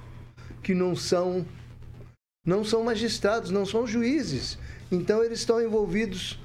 [0.62, 1.46] que não são
[2.46, 4.58] não são magistrados, não são juízes.
[4.92, 6.38] Então eles estão envolvidos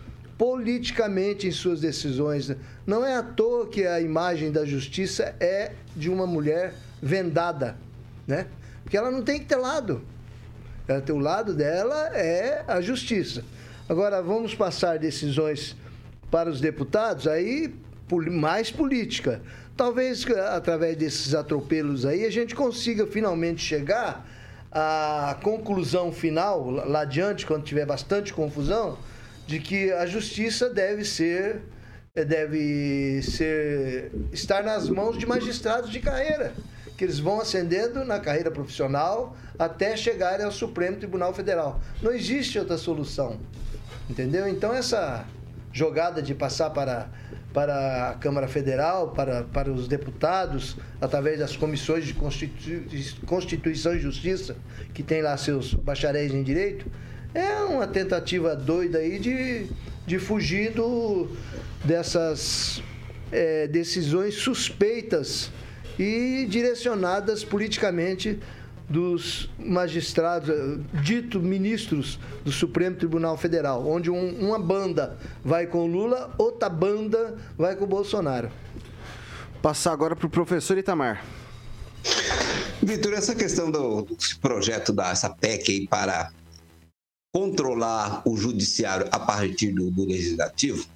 [0.45, 2.55] politicamente em suas decisões.
[2.87, 7.79] Não é à toa que a imagem da justiça é de uma mulher vendada,
[8.27, 8.47] né?
[8.83, 10.03] Porque ela não tem que ter lado.
[10.87, 13.43] Ela tem o lado dela é a justiça.
[13.89, 15.75] Agora vamos passar decisões
[16.31, 17.75] para os deputados, aí
[18.31, 19.41] mais política.
[19.75, 24.29] Talvez que, através desses atropelos aí a gente consiga finalmente chegar
[24.71, 28.99] à conclusão final lá adiante, quando tiver bastante confusão,
[29.47, 31.61] de que a justiça deve ser
[32.15, 36.53] deve ser estar nas mãos de magistrados de carreira,
[36.97, 41.81] que eles vão ascendendo na carreira profissional até chegarem ao Supremo Tribunal Federal.
[42.01, 43.41] Não existe outra solução.
[44.09, 44.47] Entendeu?
[44.47, 45.25] Então essa
[45.73, 47.09] jogada de passar para
[47.53, 52.85] para a Câmara Federal, para, para os deputados, através das comissões de Constitu-
[53.27, 54.57] Constituição e Justiça,
[54.93, 56.91] que tem lá seus bacharéis em direito,
[57.35, 59.67] é uma tentativa doida aí de,
[60.07, 61.29] de fugir do,
[61.85, 62.83] dessas
[63.33, 65.51] eh, decisões suspeitas
[65.99, 68.39] e direcionadas politicamente
[68.89, 75.79] dos magistrados, eh, dito ministros do Supremo Tribunal Federal, onde um- uma banda vai com
[75.85, 78.51] o Lula, outra banda vai com o Bolsonaro.
[79.63, 81.25] Passar agora para o professor Itamar.
[82.83, 86.31] Vitor, essa questão do, do projeto da essa PEC aí para
[87.35, 90.87] controlar o judiciário a partir do, do legislativo,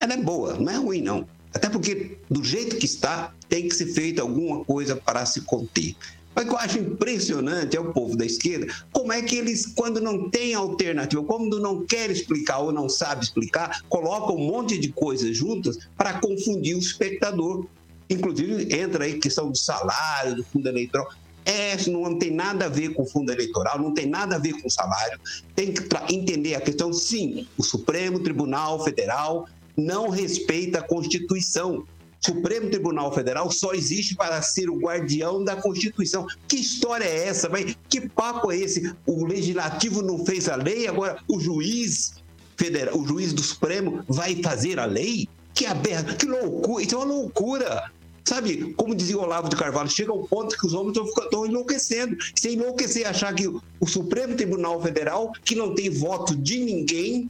[0.00, 1.26] ela é boa, não é ruim não.
[1.52, 5.96] Até porque do jeito que está, tem que ser feita alguma coisa para se conter.
[6.34, 9.66] Mas o que eu acho impressionante é o povo da esquerda, como é que eles,
[9.66, 14.78] quando não tem alternativa, quando não quer explicar ou não sabe explicar, colocam um monte
[14.78, 17.66] de coisas juntas para confundir o espectador.
[18.08, 21.08] Inclusive, entra aí questão do salário, do fundo eleitoral.
[21.44, 24.52] É, não tem nada a ver com o fundo eleitoral, não tem nada a ver
[24.60, 25.18] com o salário.
[25.54, 25.82] Tem que
[26.14, 31.84] entender a questão, sim, o Supremo Tribunal Federal não respeita a Constituição.
[32.24, 36.26] Supremo Tribunal Federal só existe para ser o guardião da Constituição.
[36.46, 37.48] Que história é essa?
[37.48, 37.74] Vai?
[37.88, 38.94] Que papo é esse?
[39.04, 42.14] O legislativo não fez a lei, agora o juiz
[42.56, 45.28] federal, o juiz do Supremo vai fazer a lei?
[45.52, 47.90] Que aberto, que loucura, isso é uma loucura.
[48.24, 52.16] Sabe, como dizia Olavo de Carvalho, chega um ponto que os homens estão enlouquecendo.
[52.36, 57.28] Se enlouquecer achar que o Supremo Tribunal Federal, que não tem voto de ninguém,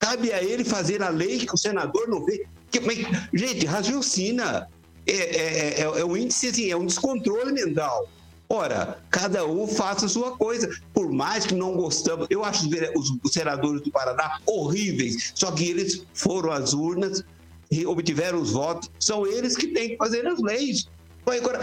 [0.00, 2.44] cabe a ele fazer a lei que o senador não vê.
[2.70, 2.98] Que- mas,
[3.32, 4.68] gente, raciocina.
[5.06, 8.08] É, é, é, é um índice, assim, é um descontrole mental.
[8.48, 10.68] Ora, cada um faça a sua coisa.
[10.92, 15.32] Por mais que não gostamos, eu acho os senadores do Paraná horríveis.
[15.34, 17.24] Só que eles foram às urnas
[17.70, 18.90] e obtiveram os votos.
[18.98, 20.88] São eles que têm que fazer as leis.
[21.26, 21.60] Agora,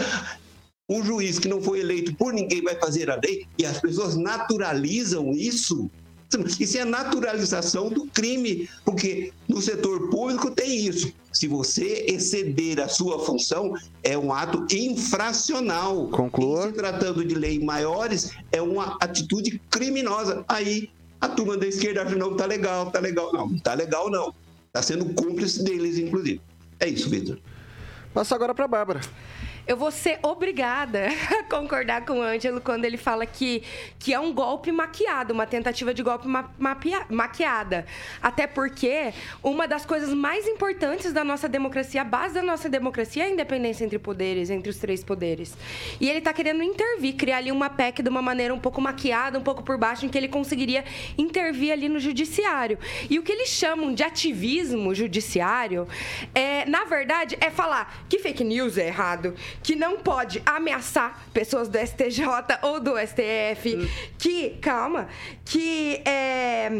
[0.88, 4.16] um juiz que não foi eleito por ninguém vai fazer a lei e as pessoas
[4.16, 5.90] naturalizam isso.
[6.60, 11.10] Isso é a naturalização do crime, porque no setor público tem isso.
[11.32, 16.08] Se você exceder a sua função, é um ato infracional.
[16.08, 16.66] Conclua.
[16.66, 20.44] E se tratando de leis maiores, é uma atitude criminosa.
[20.48, 20.90] Aí
[21.20, 23.32] a turma da esquerda acha, não, tá legal, tá legal.
[23.32, 24.34] Não, não tá legal não.
[24.72, 26.40] Tá sendo cúmplice deles, inclusive.
[26.78, 27.38] É isso, Vitor.
[28.12, 29.00] Passa agora pra Bárbara.
[29.68, 33.62] Eu vou ser obrigada a concordar com o Ângelo quando ele fala que,
[33.98, 36.48] que é um golpe maquiado, uma tentativa de golpe ma
[37.10, 37.84] maquiada.
[38.22, 43.24] Até porque uma das coisas mais importantes da nossa democracia, a base da nossa democracia
[43.24, 45.54] é a independência entre poderes, entre os três poderes.
[46.00, 49.38] E ele está querendo intervir, criar ali uma PEC de uma maneira um pouco maquiada,
[49.38, 50.82] um pouco por baixo, em que ele conseguiria
[51.18, 52.78] intervir ali no judiciário.
[53.10, 55.86] E o que eles chamam de ativismo judiciário,
[56.34, 61.68] é, na verdade, é falar que fake news é errado, que não pode ameaçar pessoas
[61.68, 62.24] do STJ
[62.62, 65.08] ou do STF, que, calma,
[65.44, 66.70] que é,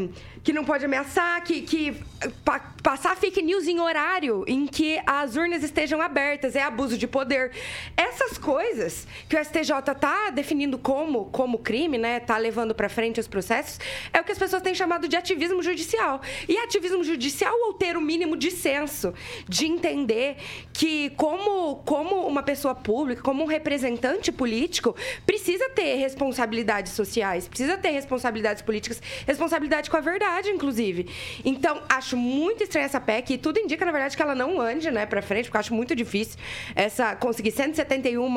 [0.48, 1.94] que não pode ameaçar, que, que
[2.42, 7.06] pa- passar fake news em horário em que as urnas estejam abertas, é abuso de
[7.06, 7.52] poder.
[7.94, 12.18] Essas coisas que o STJ está definindo como, como crime, né?
[12.18, 13.78] Tá levando para frente os processos,
[14.10, 16.22] é o que as pessoas têm chamado de ativismo judicial.
[16.48, 19.12] E ativismo judicial ou ter o mínimo de senso,
[19.46, 20.38] de entender
[20.72, 27.76] que como, como uma pessoa pública, como um representante político, precisa ter responsabilidades sociais, precisa
[27.76, 31.08] ter responsabilidades políticas, responsabilidade com a verdade, inclusive.
[31.44, 34.90] Então, acho muito estranha essa PEC e tudo indica, na verdade, que ela não ande
[34.90, 36.38] né, para frente, porque acho muito difícil
[36.74, 38.28] essa, conseguir 171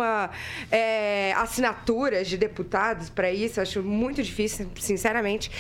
[0.72, 3.60] é, assinaturas de deputados para isso.
[3.60, 5.52] Acho muito difícil, sinceramente.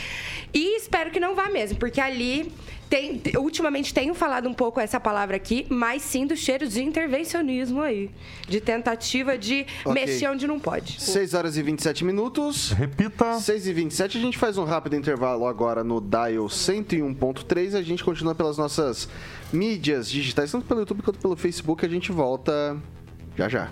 [0.53, 2.51] E espero que não vá mesmo, porque ali
[2.91, 7.81] tem, ultimamente tenho falado um pouco essa palavra aqui, mas sim do cheiro de intervencionismo
[7.81, 8.11] aí.
[8.49, 9.93] De tentativa de Ok.
[9.93, 11.01] mexer onde não pode.
[11.01, 12.71] 6 horas e 27 minutos.
[12.71, 13.39] Repita.
[13.39, 17.75] 6 e 27 a gente faz um rápido intervalo agora no Dial 101.3.
[17.75, 19.07] A gente continua pelas nossas
[19.53, 21.85] mídias digitais, tanto pelo YouTube quanto pelo Facebook.
[21.85, 22.77] A gente volta
[23.37, 23.71] já já.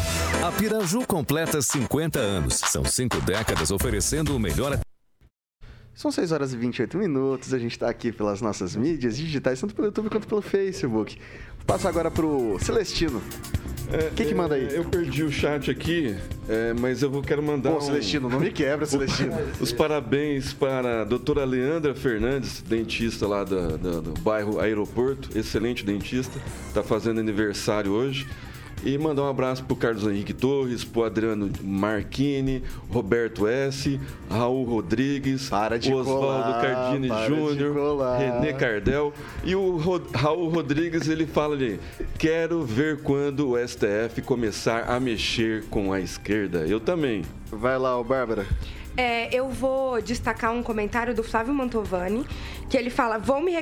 [0.45, 2.55] A Piraju completa 50 anos.
[2.55, 4.79] São cinco décadas oferecendo o melhor.
[5.93, 7.53] São 6 horas e 28 minutos.
[7.53, 11.17] A gente está aqui pelas nossas mídias digitais, tanto pelo YouTube quanto pelo Facebook.
[11.57, 13.21] Vou passar agora pro Celestino.
[14.09, 14.67] O que, que manda aí?
[14.73, 16.15] É, Eu perdi o chat aqui,
[16.47, 17.71] é, mas eu vou, quero mandar.
[17.71, 19.33] Pô, um- Celestino, não me quebra, Celestino.
[19.59, 25.83] Os parabéns para a doutora Leandra Fernandes, dentista lá da- da- do bairro Aeroporto, excelente
[25.85, 28.27] dentista, está fazendo aniversário hoje.
[28.83, 35.49] E mandar um abraço pro Carlos Henrique Torres, pro Adriano Marchini, Roberto S., Raul Rodrigues,
[35.93, 37.73] Oswaldo Cardini Júnior.
[38.17, 39.13] René Cardel.
[39.43, 41.79] E o Ro- Raul Rodrigues, ele fala ali,
[42.17, 46.65] quero ver quando o STF começar a mexer com a esquerda.
[46.67, 47.21] Eu também.
[47.51, 48.45] Vai lá, ô Bárbara.
[48.97, 52.25] É, eu vou destacar um comentário do Flávio Mantovani,
[52.69, 53.53] que ele fala: vou me,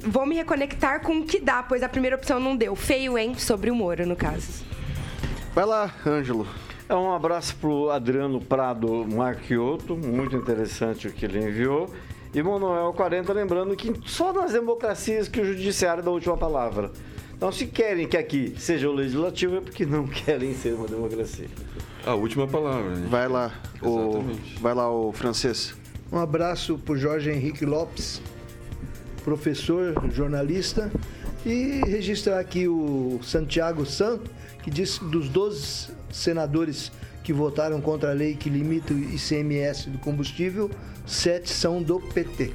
[0.00, 2.76] vou me reconectar com o que dá, pois a primeira opção não deu.
[2.76, 3.34] Feio, hein?
[3.36, 4.64] Sobre o Moro, no caso.
[5.54, 6.46] Vai lá, Ângelo.
[6.88, 11.92] É um abraço pro Adriano Prado Marchiotto, muito interessante o que ele enviou.
[12.32, 16.92] E Manuel 40, lembrando que só nas democracias que o judiciário dá a última palavra.
[17.36, 21.48] Então, se querem que aqui seja o legislativo, é porque não querem ser uma democracia.
[22.06, 22.90] A última palavra.
[22.90, 23.08] Né?
[23.10, 24.22] Vai lá, o,
[24.60, 25.74] vai lá, o francês.
[26.12, 28.22] Um abraço para o Jorge Henrique Lopes,
[29.24, 30.88] professor, jornalista,
[31.44, 34.20] e registrar aqui o Santiago San,
[34.62, 36.92] que diz que dos 12 senadores
[37.24, 40.70] que votaram contra a lei que limita o ICMS do combustível,
[41.04, 42.52] sete são do PT.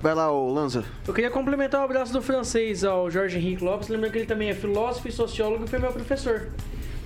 [0.00, 0.82] Vai lá, o Lanza.
[1.06, 4.48] Eu queria complementar o abraço do francês ao Jorge Henrique Lopes, lembrando que ele também
[4.48, 6.48] é filósofo e sociólogo e foi meu professor.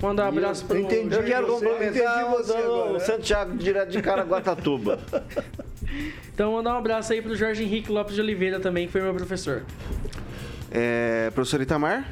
[0.01, 4.99] Mandar um abraço para Eu quero complementar o Santiago direto de Caraguatatuba.
[6.33, 9.13] Então, mandar um abraço aí pro Jorge Henrique Lopes de Oliveira também, que foi meu
[9.13, 9.63] professor.
[10.71, 12.07] É, professor Itamar?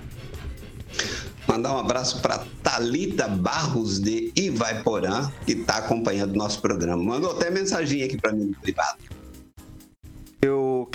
[1.47, 7.01] Mandar um abraço para Talita Barros de Ivaiporã, que está acompanhando o nosso programa.
[7.01, 8.97] Mandou até mensagem aqui para mim no privado.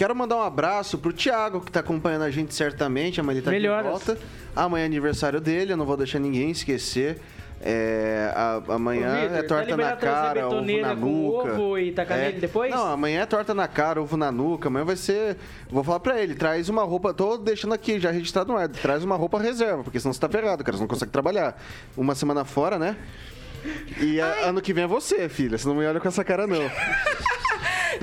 [0.03, 3.21] Quero mandar um abraço pro Thiago, que tá acompanhando a gente certamente.
[3.21, 3.85] Amanhã ele tá Melhoras.
[3.85, 4.19] de volta.
[4.57, 7.21] Amanhã é aniversário dele, eu não vou deixar ninguém esquecer.
[7.61, 11.53] É, a- amanhã Vitor, é tá torta na liberado trazer cara, ovo na nuca.
[11.53, 12.23] ovo e tacar É.
[12.25, 12.73] nele depois?
[12.73, 14.67] Não, amanhã é torta na cara, ovo na nuca.
[14.67, 15.37] Amanhã vai ser.
[15.71, 17.15] Vou falar pra ele, traz uma roupa.
[17.15, 18.69] Tô deixando aqui, já registrado no ar.
[18.69, 20.77] Traz uma roupa reserva, porque senão você tá ferrado, cara.
[20.77, 21.57] Você não consegue trabalhar.
[21.97, 22.97] Uma semana fora, né?
[24.01, 25.57] E a- ano que vem é você, filha.
[25.57, 26.59] Você não me olha com essa cara, não.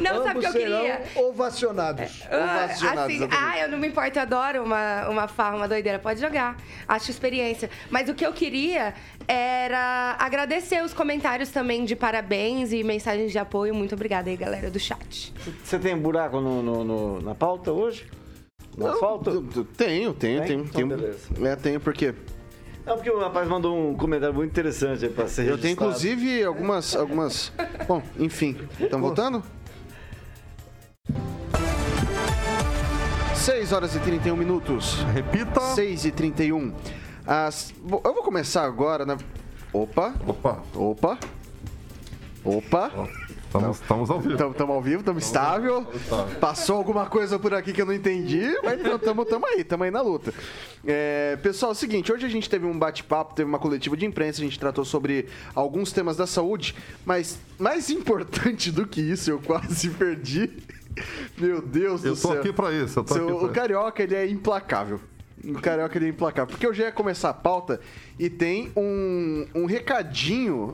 [0.02, 1.02] Não, sabe o que eu queria?
[1.16, 2.24] ovacionados.
[2.30, 6.00] Ah, Ovacionados, assim, ah, eu não me importo, eu adoro uma, uma farra, uma doideira.
[6.00, 6.58] Pode jogar.
[6.88, 7.70] Acho experiência.
[7.89, 8.93] Mas o que eu queria
[9.28, 13.74] era agradecer os comentários também de parabéns e mensagens de apoio.
[13.76, 15.34] Muito obrigada aí, galera do chat.
[15.64, 18.06] Você tem buraco no, no- no- na pauta hoje?
[18.78, 19.41] No Não, asfalto?
[19.76, 20.41] Tenho, tenho, Tem?
[20.47, 20.60] tenho.
[20.62, 20.88] Então, tenho.
[20.88, 21.20] beleza.
[21.43, 22.14] É, tenho porque.
[22.86, 26.43] Não, porque o rapaz mandou um comentário muito interessante aí pra ser Eu tenho inclusive
[26.43, 26.95] algumas.
[26.95, 27.52] algumas...
[27.88, 28.58] Bom, enfim.
[28.80, 29.43] Estão voltando?
[33.36, 34.95] 6 horas e 31 minutos.
[35.14, 35.62] Repita.
[35.62, 36.74] 6 e 31.
[37.26, 37.74] As...
[37.82, 39.18] bom, Eu vou começar agora na.
[39.72, 41.18] Opa, Opa, opa.
[42.43, 42.91] Opa.
[43.45, 44.34] estamos, estamos ao vivo.
[44.34, 45.88] Estamos ao vivo, estamos estável.
[46.39, 50.01] Passou alguma coisa por aqui que eu não entendi, mas estamos aí, estamos aí na
[50.01, 50.34] luta.
[50.86, 54.05] É, pessoal, é o seguinte, hoje a gente teve um bate-papo, teve uma coletiva de
[54.05, 59.30] imprensa, a gente tratou sobre alguns temas da saúde, mas mais importante do que isso,
[59.30, 60.49] eu quase perdi.
[61.37, 62.39] Meu Deus Eu do tô céu.
[62.39, 63.53] aqui pra isso, eu tô Seu- aqui pra o isso.
[63.55, 64.99] Carioca, ele é implacável.
[65.43, 66.47] O Carioca, ele é implacável.
[66.51, 67.79] Porque eu já ia começar a pauta
[68.17, 70.73] e tem um, um recadinho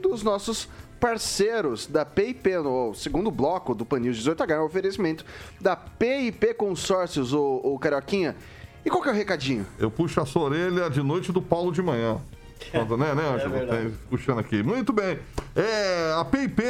[0.00, 0.68] dos nossos
[1.00, 5.24] parceiros da PIP, no segundo bloco do Pan News 18H, um oferecimento
[5.60, 8.36] da PIP Consórcios, o, o Carioquinha.
[8.84, 9.66] E qual que é o recadinho?
[9.78, 12.18] Eu puxo a sua orelha de noite do Paulo de manhã.
[12.70, 13.50] Quando, né, né, Ângelo?
[13.50, 13.82] verdade.
[13.88, 14.62] Tem- puxando aqui.
[14.62, 15.18] Muito bem.
[15.54, 16.62] É, a PIP,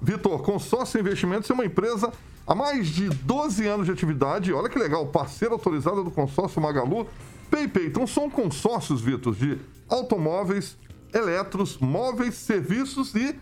[0.00, 2.12] Vitor, Consórcio Investimentos é uma empresa
[2.46, 4.52] há mais de 12 anos de atividade.
[4.52, 7.06] Olha que legal, parceira autorizada do consórcio Magalu.
[7.50, 10.76] PIP, então são consórcios, Vitor, de automóveis,
[11.12, 13.38] eletros, móveis, serviços e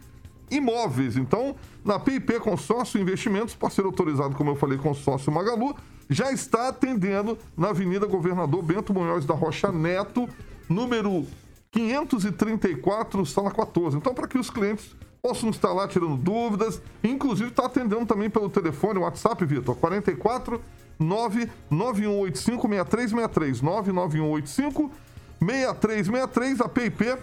[0.50, 1.16] imóveis.
[1.16, 5.74] Então, na PIP Consórcio Investimentos, parceiro autorizado, como eu falei, Consórcio Magalu,
[6.10, 10.28] já está atendendo na Avenida Governador Bento Munhoz da Rocha Neto,
[10.68, 11.26] número
[11.70, 13.96] 534, sala 14.
[13.96, 18.50] Então, para que os clientes possam estar lá tirando dúvidas, inclusive está atendendo também pelo
[18.50, 20.60] telefone, WhatsApp, Vitor, 44
[20.98, 24.90] 99185 6363 99185
[25.38, 27.16] 6363, a PIP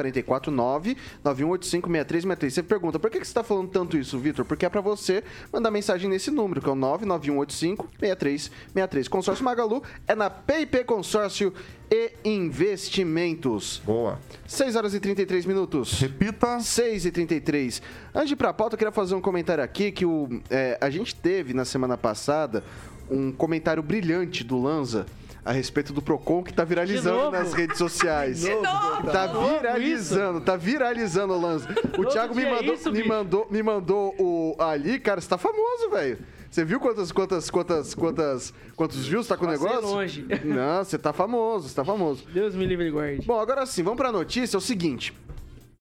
[1.23, 2.49] 449-9185-6363.
[2.49, 4.43] Você pergunta, por que que você está falando tanto isso, Vitor?
[4.43, 9.07] Porque é para você mandar mensagem nesse número, que é o 99185-6363.
[9.07, 11.76] Consórcio Magalu é na PIP Consórcio e
[12.23, 13.81] Investimentos.
[13.85, 14.19] Boa.
[14.45, 15.99] 6 horas e 33 minutos.
[15.99, 16.59] Repita.
[16.59, 17.81] 6 e 33
[18.13, 20.89] Antes de ir pra pauta, eu queria fazer um comentário aqui que o, é, a
[20.89, 22.63] gente teve na semana passada
[23.09, 25.05] um comentário brilhante do Lanza
[25.45, 27.31] a respeito do Procon que tá viralizando novo?
[27.31, 28.41] nas redes sociais.
[28.43, 29.09] De novo?
[29.09, 31.69] Tá viralizando, tá viralizando o Lanza.
[31.97, 35.37] O Thiago me é mandou, isso, me mandou, me mandou o ali, cara, você tá
[35.37, 36.19] famoso, velho.
[36.49, 39.81] Você viu quantas, quantas, quantas, quantas, quantos views tá com o negócio?
[39.81, 40.25] longe.
[40.43, 42.25] Não, você tá famoso, você tá famoso.
[42.33, 43.25] Deus me livre e guarde.
[43.25, 44.55] Bom, agora sim, vamos pra notícia.
[44.55, 45.13] É o seguinte.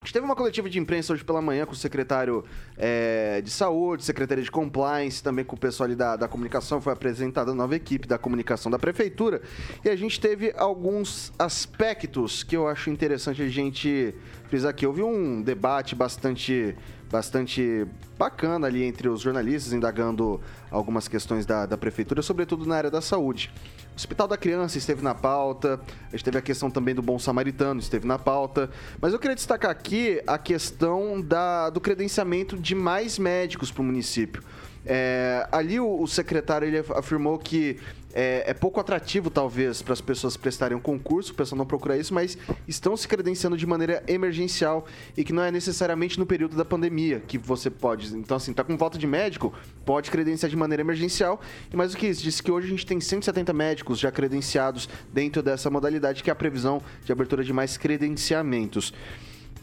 [0.03, 2.45] A gente teve uma coletiva de imprensa hoje pela manhã com o secretário
[2.79, 6.81] eh, de saúde, secretaria de compliance, também com o pessoal ali da, da comunicação.
[6.81, 9.43] Foi apresentada a nova equipe da comunicação da prefeitura.
[9.85, 14.15] E a gente teve alguns aspectos que eu acho interessante a gente
[14.45, 14.87] frisar aqui.
[14.87, 16.77] Houve um debate bastante,
[17.11, 17.87] bastante
[18.19, 20.41] bacana ali entre os jornalistas, indagando
[20.71, 23.51] algumas questões da, da prefeitura, sobretudo na área da saúde.
[23.93, 27.19] O Hospital da Criança esteve na pauta, a gente teve a questão também do Bom
[27.19, 28.69] Samaritano, esteve na pauta.
[29.01, 33.85] Mas eu queria destacar aqui a questão da, do credenciamento de mais médicos para o
[33.85, 34.43] município.
[34.87, 37.77] É, ali o, o secretário ele afirmou que
[38.15, 41.99] é, é pouco atrativo, talvez, para as pessoas prestarem um concurso, o pessoal não procura
[41.99, 46.57] isso, mas estão se credenciando de maneira emergencial e que não é necessariamente no período
[46.57, 48.17] da pandemia que você pode.
[48.17, 49.53] Então, assim, tá com falta de médico,
[49.85, 51.39] pode credenciar de maneira emergencial.
[51.71, 54.89] E mais do que isso, disse que hoje a gente tem 170 médicos já credenciados
[55.13, 58.95] dentro dessa modalidade, que é a previsão de abertura de mais credenciamentos.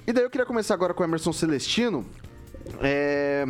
[0.05, 2.05] E daí eu queria começar agora com o Emerson Celestino.
[2.81, 3.47] É,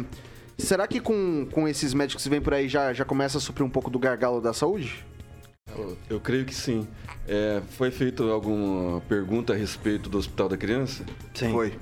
[0.57, 3.65] Será que com, com esses médicos que vêm por aí já, já começa a suprir
[3.65, 5.03] um pouco do gargalo da saúde?
[5.75, 6.87] Eu, eu creio que sim.
[7.27, 11.03] É, foi feita alguma pergunta a respeito do Hospital da Criança?
[11.33, 11.51] Sim.
[11.51, 11.73] Foi.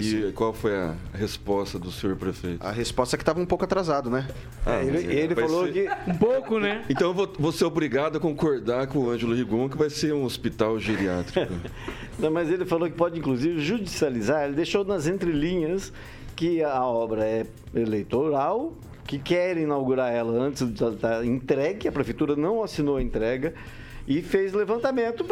[0.00, 2.64] e qual foi a resposta do senhor prefeito?
[2.64, 4.26] A resposta é que estava um pouco atrasado, né?
[4.64, 6.10] É, ele, ele vai falou ser- que.
[6.10, 6.84] Um pouco, né?
[6.88, 10.14] Então eu vou, vou ser obrigado a concordar com o Ângelo Rigon que vai ser
[10.14, 11.52] um hospital geriátrico.
[12.18, 14.44] Não, mas ele falou que pode, inclusive, judicializar.
[14.44, 15.92] Ele deixou nas entrelinhas
[16.38, 18.72] que a obra é eleitoral,
[19.04, 20.62] que quer inaugurar ela antes
[21.00, 23.54] da, entregue, a prefeitura não assinou a entrega
[24.06, 25.24] e fez levantamento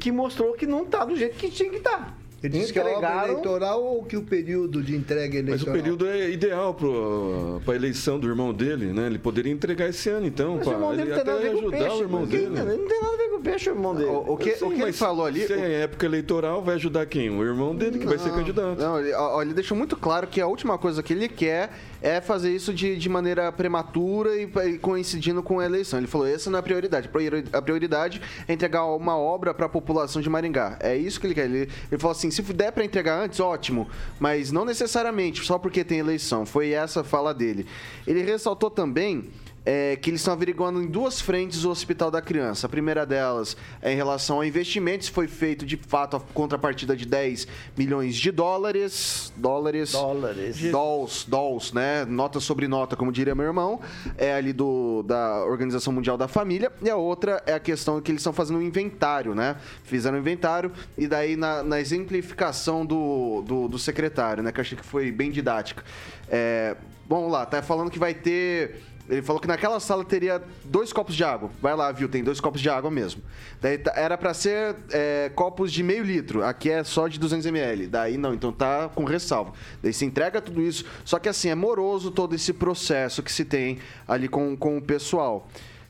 [0.00, 2.16] que mostrou que não está do jeito que tinha que estar.
[2.44, 5.62] Ele disse que a obra é eleitoral ou que o período de entrega é Mas
[5.62, 5.74] o eleitoral?
[5.74, 9.06] período é ideal para a eleição do irmão dele, né?
[9.06, 11.32] Ele poderia entregar esse ano, então, Mas o irmão para dele ele não tem nada
[11.32, 11.96] a até ver com ajudar peixe.
[11.96, 12.46] o irmão dele.
[12.48, 14.10] Não, não tem nada a ver com o peixe, o irmão dele.
[14.10, 15.46] O, o que, Sim, o que ele falou ali.
[15.46, 17.30] Se é época eleitoral, vai ajudar quem?
[17.30, 18.78] O irmão dele, que vai ser candidato.
[18.78, 21.70] Não, ele, ó, ele deixou muito claro que a última coisa que ele quer
[22.02, 25.98] é fazer isso de, de maneira prematura e, e coincidindo com a eleição.
[25.98, 27.08] Ele falou: essa não é a prioridade.
[27.08, 30.76] Priori- A prioridade é entregar uma obra para a população de Maringá.
[30.80, 31.46] É isso que ele quer.
[31.46, 35.84] Ele, ele falou assim: se der para entregar antes, ótimo, mas não necessariamente só porque
[35.84, 36.44] tem eleição.
[36.44, 37.66] Foi essa a fala dele.
[38.06, 39.30] Ele ressaltou também
[39.64, 42.66] é, que eles estão averiguando em duas frentes o Hospital da Criança.
[42.66, 46.94] A primeira delas é em relação ao investimento, se foi feito de fato a contrapartida
[46.96, 49.32] de 10 milhões de dólares.
[49.36, 49.92] Dólares.
[49.92, 50.60] Dólares.
[50.70, 52.04] Dolls, dolls, né?
[52.04, 53.80] Nota sobre nota, como diria meu irmão.
[54.18, 56.70] É ali do, da Organização Mundial da Família.
[56.82, 59.56] E a outra é a questão que eles estão fazendo um inventário, né?
[59.84, 64.52] Fizeram um inventário e daí na, na exemplificação do, do, do secretário, né?
[64.52, 65.82] Que eu achei que foi bem didática.
[66.28, 66.76] É,
[67.08, 68.82] vamos lá, tá falando que vai ter.
[69.08, 71.50] Ele falou que naquela sala teria dois copos de água.
[71.60, 72.08] Vai lá, viu?
[72.08, 73.22] Tem dois copos de água mesmo.
[73.60, 76.42] Daí tá- era pra ser é, copos de meio litro.
[76.42, 77.86] Aqui é só de 200 ml.
[77.86, 79.52] Daí não, então tá com ressalva.
[79.82, 80.86] Daí se entrega tudo isso.
[81.04, 83.78] Só que assim, é moroso todo esse processo que se tem
[84.08, 85.46] ali com, com o pessoal.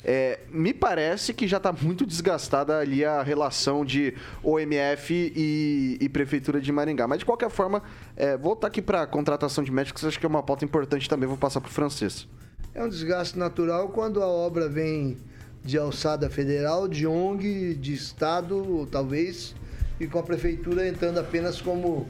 [0.06, 4.12] É, me parece que já está muito desgastada ali a relação de
[4.42, 7.06] OMF e, e Prefeitura de Maringá.
[7.06, 7.82] Mas de qualquer forma,
[8.16, 11.28] é, voltar aqui para contratação de médicos, acho que é uma pauta importante também.
[11.28, 12.28] Vou passar para o francês.
[12.72, 15.16] É um desgaste natural quando a obra vem
[15.64, 19.54] de alçada federal, de ONG, de Estado, talvez,
[19.98, 22.06] e com a prefeitura entrando apenas como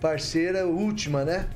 [0.00, 1.48] parceira última, né?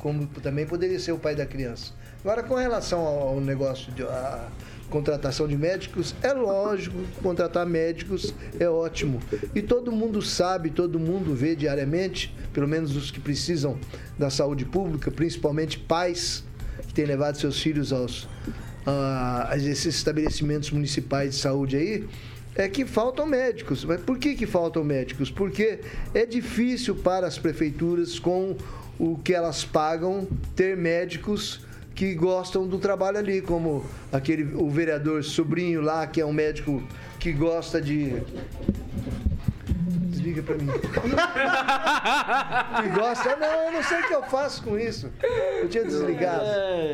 [0.00, 1.92] Como também poderia ser o pai da criança.
[2.20, 4.04] Agora, com relação ao negócio de
[4.90, 9.20] contratação de médicos, é lógico, contratar médicos é ótimo.
[9.54, 13.78] E todo mundo sabe, todo mundo vê diariamente, pelo menos os que precisam
[14.18, 16.44] da saúde pública, principalmente pais
[16.96, 18.26] têm levado seus filhos aos
[18.86, 22.08] a, a esses estabelecimentos municipais de saúde aí,
[22.54, 23.84] é que faltam médicos.
[23.84, 25.30] Mas por que, que faltam médicos?
[25.30, 25.80] Porque
[26.14, 28.56] é difícil para as prefeituras, com
[28.98, 31.60] o que elas pagam, ter médicos
[31.94, 36.82] que gostam do trabalho ali, como aquele o vereador sobrinho lá, que é um médico
[37.18, 38.22] que gosta de.
[40.26, 40.66] Desliga pra mim.
[42.82, 43.36] que gosta.
[43.36, 45.12] Não, eu não sei o que eu faço com isso.
[45.60, 46.44] Eu tinha desligado.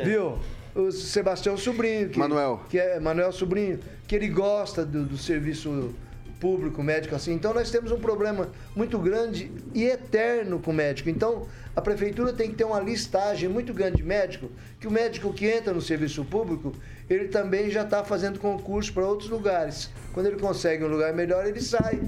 [0.03, 0.37] Viu?
[0.75, 2.09] O Sebastião Sobrinho.
[2.09, 2.61] Que, Manuel.
[2.69, 5.95] Que é Manuel Sobrinho, que ele gosta do, do serviço
[6.39, 7.33] público, médico assim.
[7.33, 11.09] Então nós temos um problema muito grande e eterno com o médico.
[11.09, 15.33] Então a prefeitura tem que ter uma listagem muito grande de médico, que o médico
[15.33, 16.73] que entra no serviço público,
[17.09, 19.89] ele também já está fazendo concurso para outros lugares.
[20.11, 22.01] Quando ele consegue um lugar melhor, ele sai.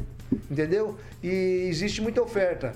[0.50, 0.98] Entendeu?
[1.24, 2.74] E existe muita oferta.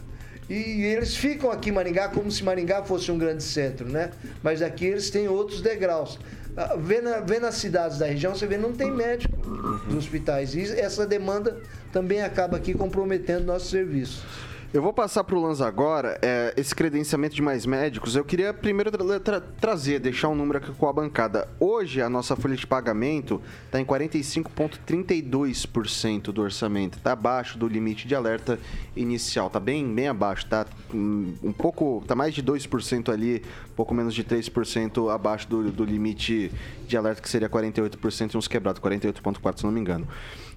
[0.49, 4.09] E eles ficam aqui em Maringá como se Maringá fosse um grande centro, né?
[4.41, 6.17] Mas aqui eles têm outros degraus.
[6.57, 10.55] Ah, Vê, na, vê nas cidades da região, você vê não tem médico nos hospitais.
[10.55, 14.23] E essa demanda também acaba aqui comprometendo nossos serviços.
[14.71, 18.15] Eu vou passar para o Lanza agora, é, esse credenciamento de mais médicos.
[18.15, 21.47] Eu queria primeiro tra- tra- trazer, deixar um número aqui com a bancada.
[21.59, 26.99] Hoje, a nossa folha de pagamento está em 45,32% do orçamento.
[26.99, 28.59] Está abaixo do limite de alerta
[28.95, 29.47] inicial.
[29.47, 30.43] Está bem, bem abaixo.
[30.45, 33.41] Está um pouco, tá mais de 2% ali,
[33.75, 36.51] pouco menos de 3% abaixo do, do limite
[36.87, 40.07] de alerta, que seria 48% e uns quebrados, 48,4% se não me engano.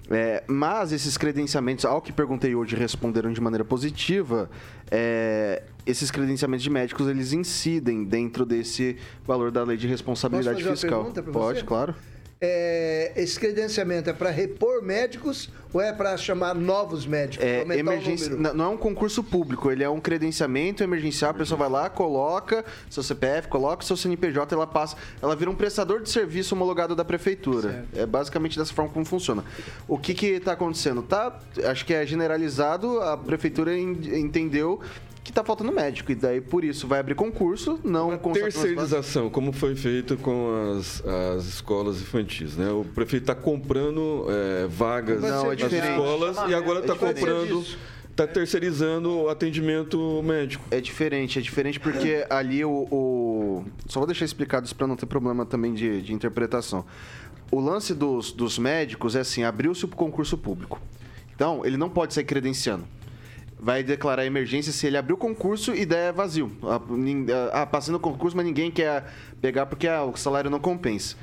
[0.09, 4.49] É, mas esses credenciamentos, ao que perguntei hoje, responderam de maneira positiva.
[4.91, 10.69] É, esses credenciamentos de médicos eles incidem dentro desse valor da lei de responsabilidade Posso
[10.69, 10.99] fazer uma fiscal.
[10.99, 11.65] pergunta pra Pode, você?
[11.65, 11.95] claro.
[12.45, 17.45] É, esse credenciamento é para repor médicos ou é para chamar novos médicos?
[17.47, 21.31] É, emergência, não é um concurso público, ele é um credenciamento emergencial.
[21.31, 25.55] A pessoa vai lá, coloca seu CPF, coloca seu CNPJ, ela passa, ela vira um
[25.55, 27.85] prestador de serviço homologado da prefeitura.
[27.95, 29.41] É basicamente dessa forma como funciona.
[29.87, 31.01] O que que tá acontecendo?
[31.01, 34.81] Tá, acho que é generalizado, a prefeitura en- entendeu
[35.23, 39.53] que tá faltando médico e daí por isso vai abrir concurso, não com Terceirização, como
[39.53, 41.01] foi feito com as,
[41.35, 42.69] as escolas infantis, né?
[42.71, 45.91] O prefeito está comprando é, vagas Não, é nas diferente.
[45.91, 47.19] escolas e agora É está diferente.
[47.19, 47.65] comprando
[48.11, 50.65] está terceirizando o atendimento médico.
[50.69, 52.87] É diferente, é diferente porque ali o.
[52.91, 56.85] o- Só vou deixar explicado isso para não ter problema também de, de interpretação.
[57.51, 60.79] O lance dos, dos médicos é assim: abriu-se o concurso público.
[61.35, 62.83] Então, ele não pode sair credenciando.
[63.63, 66.51] Vai declarar emergência se ele abrir o concurso e der vazio.
[67.53, 69.09] Ah, passando o concurso, mas ninguém quer
[69.39, 71.15] pegar porque ah, o salário não compensa.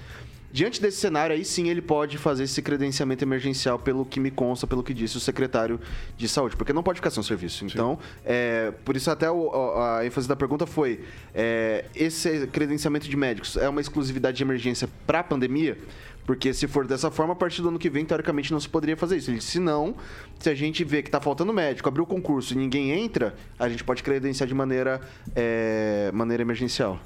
[0.53, 4.66] Diante desse cenário, aí sim ele pode fazer esse credenciamento emergencial, pelo que me consta,
[4.66, 5.78] pelo que disse o secretário
[6.16, 7.64] de saúde, porque não pode ficar sem o serviço.
[7.64, 13.09] Então, é, por isso até o- a, a ênfase da pergunta foi: é, esse credenciamento
[13.09, 15.78] de médicos é uma exclusividade de emergência para a pandemia?
[16.26, 18.96] Porque se for dessa forma, a partir do ano que vem, teoricamente, não se poderia
[18.96, 19.30] fazer isso.
[19.30, 19.96] Ele disse, se não,
[20.38, 23.68] se a gente vê que está faltando médico, abriu o concurso e ninguém entra, a
[23.68, 25.01] gente pode credenciar de maneira,
[25.34, 27.01] é, maneira emergencial.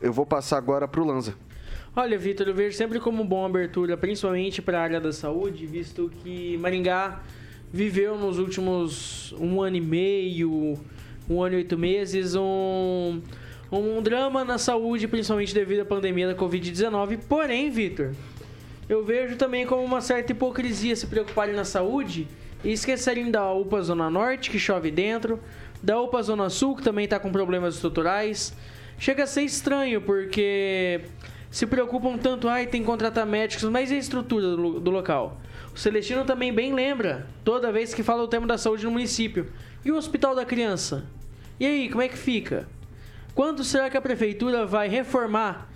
[0.00, 1.34] Eu vou passar agora para o Lanza.
[1.94, 6.10] Olha, Vitor, eu vejo sempre como boa abertura, principalmente para a área da saúde, visto
[6.22, 7.20] que Maringá
[7.70, 10.78] viveu nos últimos um ano e meio,
[11.28, 13.20] um ano e oito meses, um,
[13.70, 17.18] um drama na saúde, principalmente devido à pandemia da Covid-19.
[17.28, 18.12] Porém, Vitor,
[18.88, 22.26] eu vejo também como uma certa hipocrisia se preocuparem na saúde
[22.64, 25.38] e esquecerem da UPA Zona Norte, que chove dentro,
[25.82, 28.56] da UPA Zona Sul, que também está com problemas estruturais.
[28.98, 31.02] Chega a ser estranho, porque
[31.52, 35.38] se preocupam tanto, ai, tem que contratar médicos, mas e a estrutura do, do local?
[35.74, 39.52] O Celestino também bem lembra, toda vez que fala o tema da saúde no município.
[39.84, 41.04] E o Hospital da Criança?
[41.60, 42.66] E aí, como é que fica?
[43.34, 45.68] Quando será que a prefeitura vai reformar,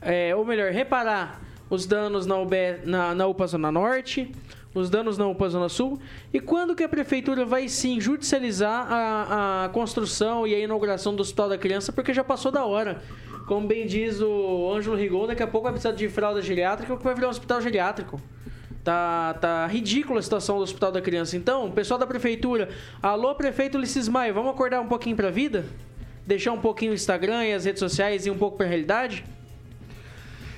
[0.00, 2.36] é, ou melhor, reparar os danos na,
[2.84, 4.30] na, na UPA Zona Norte,
[4.72, 6.00] os danos na UPA Zona Sul?
[6.32, 11.22] E quando que a prefeitura vai sim judicializar a, a construção e a inauguração do
[11.22, 11.92] Hospital da Criança?
[11.92, 13.02] Porque já passou da hora.
[13.48, 17.02] Como bem diz o Ângelo Rigon, daqui a pouco vai precisar de fralda geriátrica, que
[17.02, 18.20] vai virar um hospital geriátrico.
[18.84, 21.34] Tá, tá ridícula a situação do Hospital da Criança.
[21.36, 22.68] Então, pessoal da prefeitura,
[23.02, 25.64] alô prefeito Ulisses Maia, vamos acordar um pouquinho pra vida?
[26.26, 29.24] Deixar um pouquinho o Instagram e as redes sociais e um pouco pra realidade?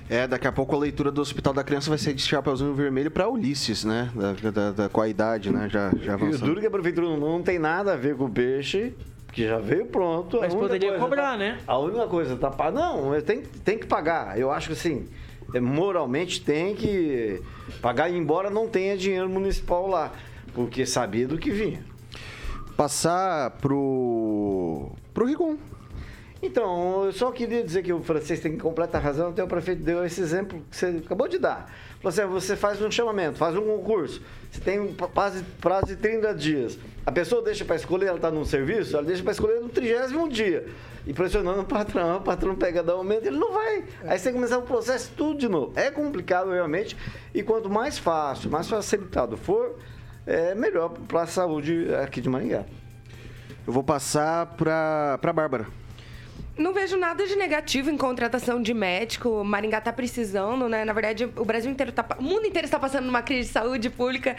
[0.08, 3.10] É, daqui a pouco a leitura do Hospital da Criança vai ser de Chapeuzinho Vermelho
[3.12, 4.10] para Ulisses, né?
[4.14, 5.68] Da, da- da- com a idade, né?
[5.70, 6.46] Já, já E o avançando.
[6.48, 8.92] duro que a prefeitura não, não tem nada a ver com o peixe,
[9.32, 10.38] que já veio pronto.
[10.38, 11.58] A Mas única poderia coisa cobrar, tá- né?
[11.66, 13.10] A única coisa tá pagando.
[13.10, 14.38] Não, tem, tem que pagar.
[14.38, 15.08] Eu acho que assim,
[15.54, 17.40] é, moralmente tem que
[17.80, 20.12] pagar, embora não tenha dinheiro municipal lá.
[20.54, 21.84] Porque sabia do que vinha.
[22.76, 24.90] Passar pro.
[25.14, 25.56] pro Rigon.
[26.42, 30.04] Então, eu só queria dizer que o francês tem completa razão, até o prefeito deu
[30.06, 31.70] esse exemplo que você acabou de dar.
[32.00, 35.44] Falou assim, você faz um chamamento, faz um concurso, você tem um prazo,
[35.86, 36.78] de 30 dias.
[37.04, 40.28] A pessoa deixa para escolher, ela está num serviço, ela deixa para escolher no 30
[40.30, 40.66] dia.
[41.06, 43.84] E pressionando o patrão, o patrão pega, dá aumento, ele não vai.
[44.06, 45.72] Aí você começar o processo tudo de novo.
[45.76, 46.96] É complicado realmente,
[47.34, 49.76] e quanto mais fácil, mais facilitado for,
[50.26, 52.64] é melhor para a saúde aqui de Maringá.
[53.66, 55.79] Eu vou passar pra, pra Bárbara.
[56.58, 59.42] Não vejo nada de negativo em contratação de médico.
[59.44, 60.84] Maringá tá precisando, né?
[60.84, 62.04] Na verdade, o Brasil inteiro tá.
[62.18, 64.36] O mundo inteiro está passando numa crise de saúde pública.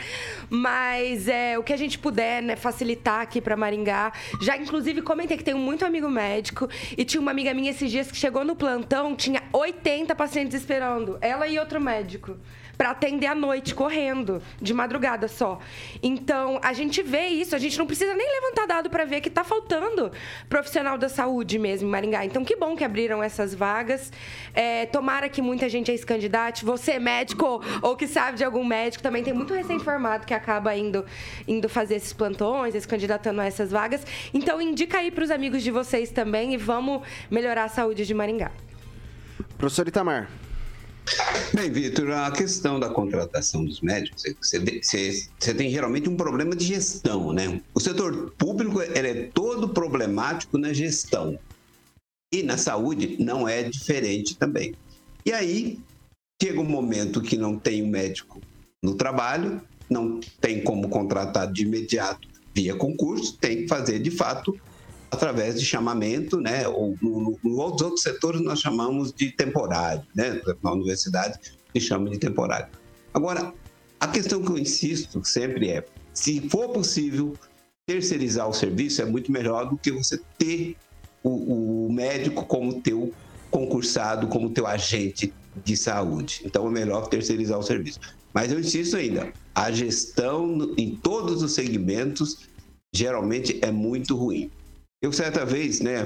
[0.49, 4.11] Mas é, o que a gente puder, né, facilitar aqui para Maringá.
[4.41, 6.69] Já, inclusive, comentei que tenho muito amigo médico.
[6.97, 11.17] E tinha uma amiga minha esses dias que chegou no plantão, tinha 80 pacientes esperando.
[11.21, 12.37] Ela e outro médico.
[12.81, 15.59] Pra atender à noite, correndo, de madrugada só.
[16.01, 19.29] Então, a gente vê isso, a gente não precisa nem levantar dado pra ver que
[19.29, 20.11] tá faltando
[20.49, 22.25] profissional da saúde mesmo em Maringá.
[22.25, 24.11] Então, que bom que abriram essas vagas.
[24.51, 26.65] É, tomara que muita gente aí se candidate.
[26.65, 31.05] Você, médico, ou que sabe de algum médico, também tem muito recém-formado que acaba indo,
[31.47, 34.03] indo fazer esses plantões, se candidatando a essas vagas.
[34.33, 38.49] Então, indica aí pros amigos de vocês também e vamos melhorar a saúde de Maringá.
[39.55, 40.27] Professor Itamar.
[41.53, 46.55] Bem, Vitor, a questão da contratação dos médicos, você, você- você tem geralmente um problema
[46.55, 47.61] de gestão, né?
[47.73, 51.37] O setor público ele é todo problemático na gestão.
[52.33, 54.73] E na saúde não é diferente também.
[55.25, 55.79] E aí
[56.41, 58.41] chega um momento que não tem um médico
[58.81, 64.57] no trabalho, não tem como contratar de imediato via concurso, tem que fazer de fato
[65.11, 66.67] através de chamamento, né?
[66.67, 70.41] Ou no, no, nos outros setores nós chamamos de temporário, né?
[70.63, 71.37] Na universidade
[71.73, 72.67] se chama de temporário.
[73.13, 73.53] Agora,
[73.99, 77.33] a questão que eu insisto sempre é, se for possível
[77.85, 80.77] terceirizar o serviço é muito melhor do que você ter
[81.23, 83.13] o, o médico como teu
[83.49, 85.33] concursado, como teu agente
[85.63, 86.41] de saúde.
[86.45, 87.99] Então é melhor terceirizar o serviço.
[88.33, 92.49] Mas eu insisto ainda, a gestão em todos os segmentos
[92.93, 94.49] geralmente é muito ruim.
[95.01, 96.05] Eu certa vez, né,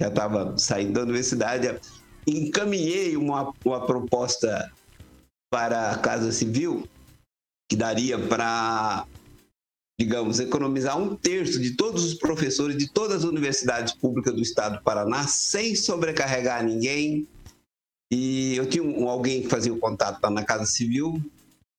[0.00, 1.68] já estava saindo da universidade,
[2.26, 4.70] encaminhei uma, uma proposta
[5.50, 6.88] para a Casa Civil
[7.68, 9.06] que daria para
[10.00, 14.78] digamos, economizar um terço de todos os professores de todas as universidades públicas do estado
[14.78, 17.28] do Paraná, sem sobrecarregar ninguém.
[18.10, 21.22] E eu tinha um, alguém que fazia o contato lá na Casa Civil,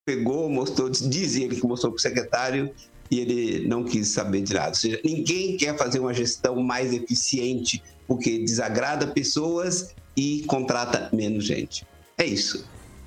[0.06, 2.72] pegou, mostrou, dizia ele que mostrou para o secretário
[3.12, 4.70] e ele não quis saber de nada.
[4.70, 11.43] Ou seja, ninguém quer fazer uma gestão mais eficiente porque desagrada pessoas e contrata menos
[11.43, 11.86] gente.
[12.18, 12.66] É isso.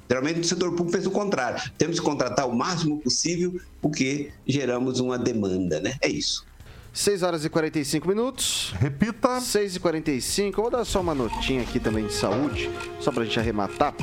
[0.08, 1.62] Geralmente o setor público pensa o contrário.
[1.78, 5.94] Temos que contratar o máximo possível porque geramos uma demanda, né?
[6.02, 6.44] É isso.
[6.92, 8.72] 6 horas e 45 minutos.
[8.78, 9.40] Repita.
[9.40, 10.60] 6 e 45.
[10.60, 13.94] Eu vou dar só uma notinha aqui também de saúde, só pra gente arrematar.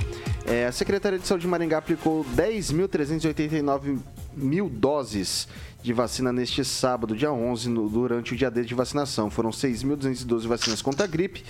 [0.46, 4.00] É, a Secretaria de Saúde de Maringá aplicou 10.389
[4.36, 5.48] mil doses
[5.82, 9.30] de vacina neste sábado, dia 11, no, durante o dia D de vacinação.
[9.30, 11.44] Foram 6.212 vacinas contra a gripe,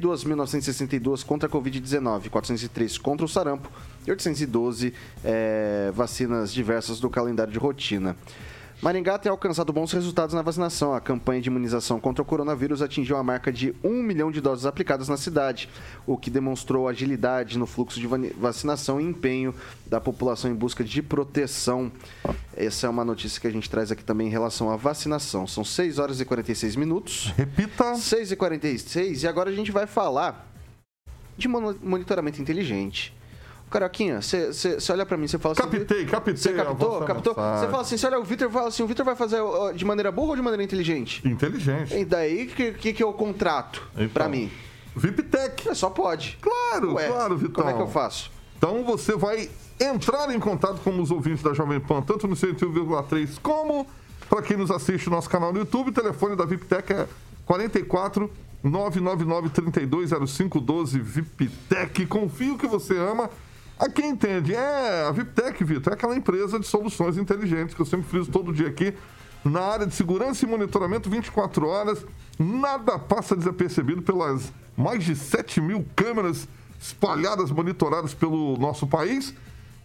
[0.00, 3.70] 2.962 contra a Covid-19, 403 contra o sarampo
[4.06, 4.92] e 812
[5.24, 8.16] é, vacinas diversas do calendário de rotina.
[8.80, 10.94] Maringá tem alcançado bons resultados na vacinação.
[10.94, 14.66] A campanha de imunização contra o coronavírus atingiu a marca de 1 milhão de doses
[14.66, 15.68] aplicadas na cidade,
[16.06, 19.52] o que demonstrou agilidade no fluxo de vacinação e empenho
[19.84, 21.90] da população em busca de proteção.
[22.56, 25.44] Essa é uma notícia que a gente traz aqui também em relação à vacinação.
[25.44, 27.32] São 6 horas e 46 minutos.
[27.36, 27.96] Repita.
[27.96, 30.46] 6 e 46 e agora a gente vai falar
[31.36, 33.17] de monitoramento inteligente.
[33.70, 35.62] Carioquinha, você olha pra mim, você fala assim.
[35.62, 36.36] Captei, captei.
[36.36, 37.00] Você captou?
[37.02, 37.34] Captou?
[37.34, 39.40] Você fala assim, você olha o Vitor fala assim, o Vitor vai fazer
[39.74, 41.26] de maneira burra ou de maneira inteligente?
[41.26, 41.94] Inteligente.
[41.94, 44.50] E daí, o que, que, que, é o contrato então, pra mim?
[44.96, 45.68] VIPTEC.
[45.68, 46.38] É, só pode.
[46.40, 47.64] Claro, Ué, claro, Vitão.
[47.64, 48.30] Como é que eu faço?
[48.56, 49.48] Então você vai
[49.78, 53.86] entrar em contato com os ouvintes da Jovem Pan, tanto no 101,3 como
[54.28, 55.90] para quem nos assiste no nosso canal no YouTube.
[55.90, 57.08] O telefone da VIPTEC é
[57.46, 58.30] 44
[58.62, 62.06] 999 320512 VIPTEC.
[62.06, 63.30] Confio que você ama
[63.78, 67.86] a quem entende, é a VIPTEC, Vitor, é aquela empresa de soluções inteligentes que eu
[67.86, 68.92] sempre friso todo dia aqui
[69.44, 72.04] na área de segurança e monitoramento 24 horas.
[72.38, 76.48] Nada passa desapercebido pelas mais de 7 mil câmeras
[76.80, 79.34] espalhadas, monitoradas pelo nosso país.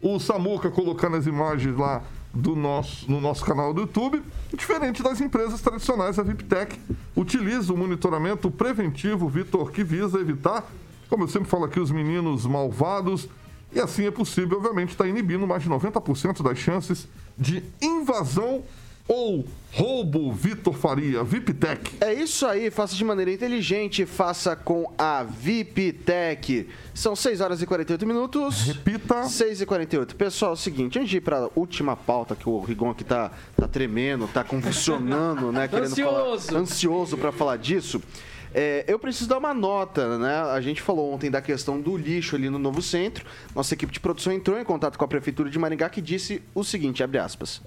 [0.02, 2.02] O Samuca colocando as imagens lá
[2.34, 4.22] do nosso, no nosso canal do YouTube.
[4.54, 6.80] Diferente das empresas tradicionais, a VIPTEC
[7.16, 10.66] utiliza o monitoramento preventivo, Vitor, que visa evitar,
[11.10, 13.30] como eu sempre falo aqui, os meninos malvados
[13.74, 17.08] e assim é possível, obviamente, estar tá inibindo mais de 90% das chances
[17.38, 18.64] de invasão
[19.08, 21.96] ou roubo Vitor Faria, VIPTEC.
[22.00, 26.70] É isso aí, faça de maneira inteligente, faça com a VIPTEC.
[26.94, 28.62] São 6 horas e 48 minutos.
[28.62, 29.24] Repita.
[29.24, 30.16] 6 e 48.
[30.16, 33.04] Pessoal, é o seguinte, antes de ir para a última pauta, que o Rigon aqui
[33.04, 35.68] tá, tá tremendo, tá convulsionando, né?
[35.70, 36.48] Querendo ansioso.
[36.48, 38.02] Falar, ansioso para falar disso.
[38.54, 40.42] É, eu preciso dar uma nota, né?
[40.52, 43.26] A gente falou ontem da questão do lixo ali no novo centro.
[43.56, 46.64] Nossa equipe de produção entrou em contato com a Prefeitura de Maringá que disse o
[46.64, 47.62] seguinte, abre aspas.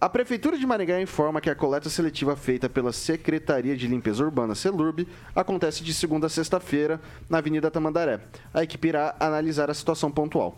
[0.00, 4.54] A Prefeitura de Maringá informa que a coleta seletiva feita pela Secretaria de Limpeza Urbana,
[4.54, 8.20] CELURB, acontece de segunda a sexta-feira na Avenida Tamandaré.
[8.54, 10.56] A equipe irá analisar a situação pontual.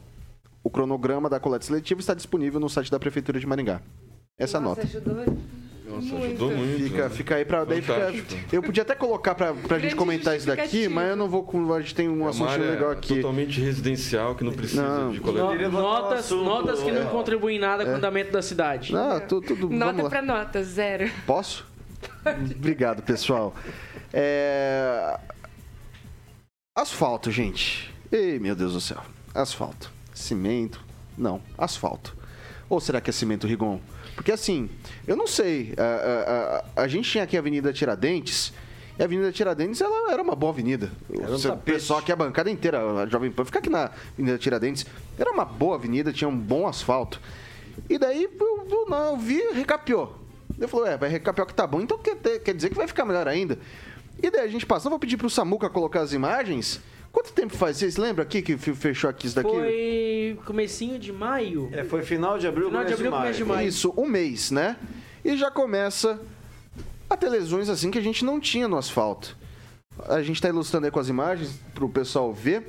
[0.62, 3.80] O cronograma da coleta seletiva está disponível no site da Prefeitura de Maringá.
[4.38, 4.98] Essa Nossa, nota.
[4.98, 5.24] Ajudou.
[6.00, 6.26] Nossa, Muito.
[6.44, 6.82] ajudou muito.
[6.84, 7.10] Fica, né?
[7.10, 7.64] fica aí pra.
[7.64, 8.12] Daí fica,
[8.52, 11.46] eu podia até colocar pra, pra gente comentar isso daqui, mas eu não vou.
[11.74, 13.16] A gente tem um É assunto área legal aqui.
[13.16, 15.10] totalmente residencial que não precisa Não.
[15.10, 15.68] de No- coleta.
[15.68, 18.92] notas, notas que não contribuem em nada com o andamento da cidade.
[18.92, 19.68] Não, tu- tudo.
[19.68, 21.10] vamos Nota pra nota, zero.
[21.26, 21.66] Posso?
[22.56, 23.54] Obrigado, pessoal.
[24.12, 25.18] É...
[26.76, 27.92] Asfalto, gente.
[28.10, 29.00] Ei, meu Deus do céu.
[29.34, 29.92] Asfalto.
[30.14, 30.80] Cimento.
[31.16, 32.16] Não, asfalto.
[32.68, 33.80] Ou será que é cimento, Rigon?
[34.20, 34.68] Porque assim,
[35.06, 35.72] eu não sei.
[35.78, 38.52] A, a- a- a gente tinha aqui a Avenida Tiradentes.
[38.98, 40.92] E a Avenida Tiradentes ela era uma boa avenida.
[41.10, 44.84] um o pessoal aqui, a bancada inteira, a Jovem Pan, fica aqui na Avenida Tiradentes.
[45.18, 47.18] Era uma boa avenida, tinha um bom asfalto.
[47.88, 50.14] E daí eu, eu, não, eu vi, recapeou.
[50.58, 53.06] Ele falou, é, vai recapear que tá bom, então quer, quer dizer que vai ficar
[53.06, 53.58] melhor ainda.
[54.22, 56.78] E daí a gente passou, vou pedir pro Samuca colocar as imagens.
[57.12, 57.76] Quanto tempo faz?
[57.76, 59.48] Vocês lembram aqui que fe- fechou aqui isso daqui?
[59.50, 61.68] Foi comecinho de maio.
[61.72, 63.68] É, foi final de abril, Final de começo abril, começo de maio.
[63.68, 64.76] Isso, um mês, né?
[65.24, 66.20] E já começa
[67.08, 69.36] a ter lesões assim que a gente não tinha no asfalto.
[70.08, 72.68] A gente tá ilustrando aí com as imagens pro pessoal ver.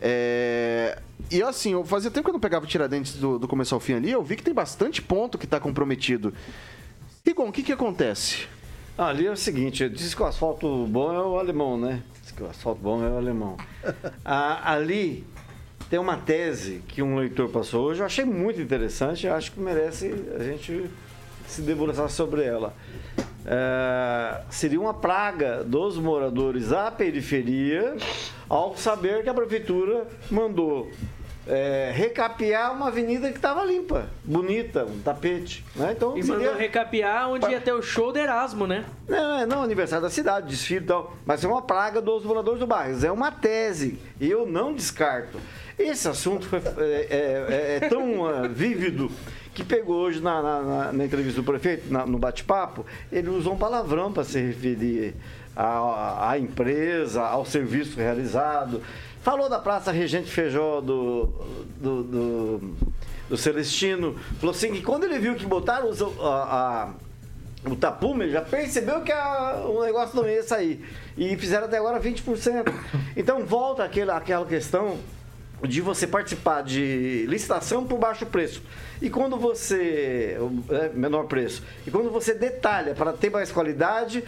[0.00, 0.98] É,
[1.30, 3.94] E assim, eu fazia tempo que eu não pegava Tiradentes do, do começo ao fim
[3.94, 6.34] ali, eu vi que tem bastante ponto que tá comprometido.
[7.24, 8.46] Rigon, o que que acontece?
[8.98, 12.02] Ah, ali é o seguinte, diz que o asfalto bom é o alemão, né?
[12.36, 13.56] Que o asfalto bom é o alemão.
[14.24, 15.24] Ah, ali
[15.88, 20.12] tem uma tese que um leitor passou hoje, eu achei muito interessante, acho que merece
[20.34, 20.90] a gente
[21.46, 22.74] se debruçar sobre ela.
[23.46, 27.94] É, seria uma praga dos moradores à periferia
[28.48, 30.90] ao saber que a prefeitura mandou
[31.46, 35.64] é, recapear uma avenida que estava limpa, bonita, um tapete.
[35.76, 35.92] Né?
[35.96, 38.84] Então, E seria- mandou recapear onde ia ter o show do Erasmo, né?
[39.08, 41.14] Não, é não aniversário da cidade, desfile e tal.
[41.26, 43.04] Mas é uma praga dos moradores do bairro.
[43.04, 43.98] É uma tese.
[44.20, 45.38] E eu não descarto.
[45.78, 49.10] Esse assunto foi, é, é- é tão ah, vívido
[49.52, 53.58] que pegou hoje na, na- na- na entrevista do prefeito, no bate-papo, ele usou um
[53.58, 55.14] palavrão para se referir
[55.54, 58.82] à, à empresa, ao serviço realizado.
[59.24, 61.26] Falou da Praça Regente Feijó do,
[61.80, 62.74] do, do,
[63.30, 64.14] do Celestino.
[64.38, 66.94] Falou assim que quando ele viu que botaram os- a-
[67.64, 70.84] a, o tapume já percebeu que a- o negócio não ia sair.
[71.16, 72.70] E fizeram até agora 20%.
[73.16, 74.98] Então volta aquela, aquela questão
[75.66, 78.62] de você participar de licitação por baixo preço.
[79.00, 80.36] E quando você.
[80.68, 81.62] é, menor preço.
[81.86, 84.22] E quando você detalha para ter mais qualidade,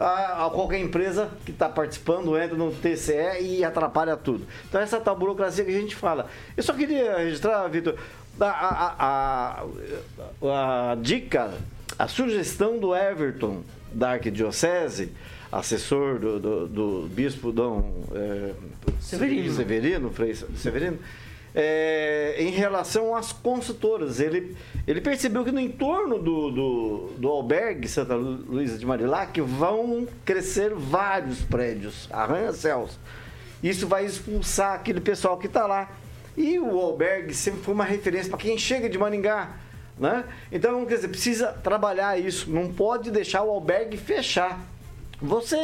[0.00, 4.46] a, a qualquer empresa que está participando entra no TCE e atrapalha tudo.
[4.68, 6.26] Então essa tal burocracia que a gente fala.
[6.56, 7.94] Eu só queria registrar, Vitor,
[8.40, 9.64] a, a-
[10.42, 11.52] a- a dica,
[11.98, 15.12] a sugestão do Everton da Arquidiocese,
[15.52, 18.52] assessor do, do- do bispo Dom é,
[19.00, 19.52] Severino.
[19.52, 20.98] Severino, Frei Severino,
[21.54, 24.20] é, em relação às consultoras.
[24.20, 29.40] Ele, ele percebeu que no entorno do, do, do albergue Santa Lu- Luísa de Marilac
[29.40, 32.98] vão crescer vários prédios, arranha-céus.
[33.62, 35.90] Isso vai expulsar aquele pessoal que está lá.
[36.36, 39.56] E o albergue sempre foi uma referência para quem chega de Maringá.
[39.98, 40.24] Né?
[40.50, 42.50] Então, quer dizer, precisa trabalhar isso.
[42.50, 44.58] Não pode deixar o albergue fechar.
[45.20, 45.56] Você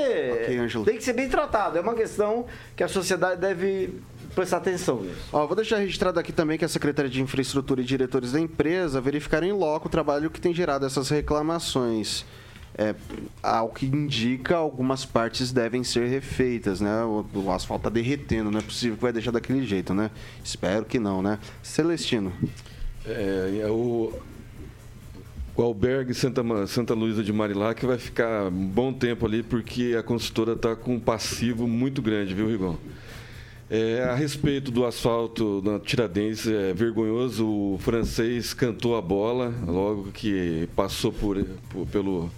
[0.85, 1.79] tem que ser bem tratado.
[1.79, 2.45] É uma questão
[2.77, 3.95] que a sociedade deve
[4.37, 5.17] prestar atenção nisso.
[5.33, 9.01] Ó, vou deixar registrado aqui também que a Secretaria de Infraestrutura e diretores da empresa
[9.01, 12.25] verificaram em loco o trabalho que tem gerado essas reclamações.
[12.79, 12.95] É,
[13.43, 17.03] ao que indica, algumas partes devem ser refeitas, né?
[17.05, 20.11] O, o asfalto tá derretendo, não é possível que vai deixar daquele jeito, né?
[20.45, 21.39] Espero que não, né?
[21.63, 22.31] Celestino.
[23.07, 24.13] É, é o,
[25.57, 30.03] o albergue Santa, Santa Luísa de Marilac vai ficar um bom tempo ali porque a
[30.03, 32.77] consultora está com um passivo muito grande, viu, Rigon?
[33.69, 37.47] É, a respeito do asfalto na Tiradentes, é vergonhoso.
[37.47, 42.31] O francês cantou a bola logo que passou por, por- pelo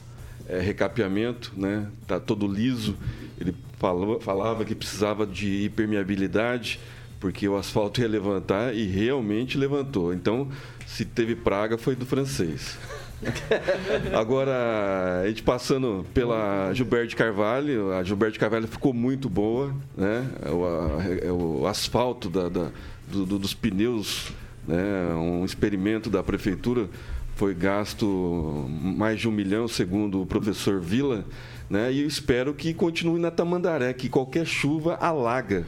[0.49, 1.87] é, recapeamento, né?
[2.07, 2.97] Tá todo liso.
[3.39, 6.81] Ele falou, falava que precisava de impermeabilidade
[7.21, 10.15] porque o asfalto ia levantar e realmente levantou.
[10.15, 10.49] Então,
[10.87, 12.79] se teve praga, foi do francês.
[14.15, 20.27] Agora, a gente passando pela Gilberto Carvalho, a Gilberto Carvalho ficou muito boa, né?
[20.53, 22.71] O, a- o asfalto da- da-
[23.11, 24.31] do- do- dos pneus,
[24.67, 24.77] né?
[25.17, 26.89] um experimento da prefeitura,
[27.35, 31.25] foi gasto mais de um milhão, segundo o professor Vila,
[31.71, 31.93] né?
[31.93, 35.67] e eu espero que continue na Tamandaré, que qualquer chuva alaga.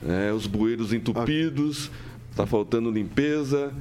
[0.00, 0.32] né?
[0.32, 1.90] Os bueiros entupidos,
[2.30, 3.72] está faltando limpeza,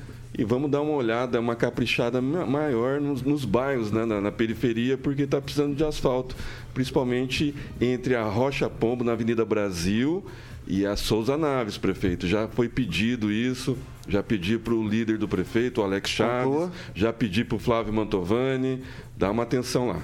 [0.41, 4.31] e vamos dar uma olhada, uma caprichada ma- maior nos, nos bairros, né, na, na
[4.31, 6.35] periferia, porque está precisando de asfalto,
[6.73, 10.25] principalmente entre a Rocha Pombo, na Avenida Brasil,
[10.65, 12.25] e a Souza Naves, prefeito.
[12.25, 13.77] Já foi pedido isso,
[14.07, 17.93] já pedi para o líder do prefeito, o Alex Chaves, já pedi para o Flávio
[17.93, 18.81] Mantovani,
[19.15, 19.99] dá uma atenção lá.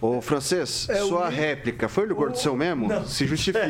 [0.00, 2.86] Ô, francês, É, o sua mi- réplica foi do Gordo mesmo?
[2.86, 3.04] Não.
[3.04, 3.64] Se justifique.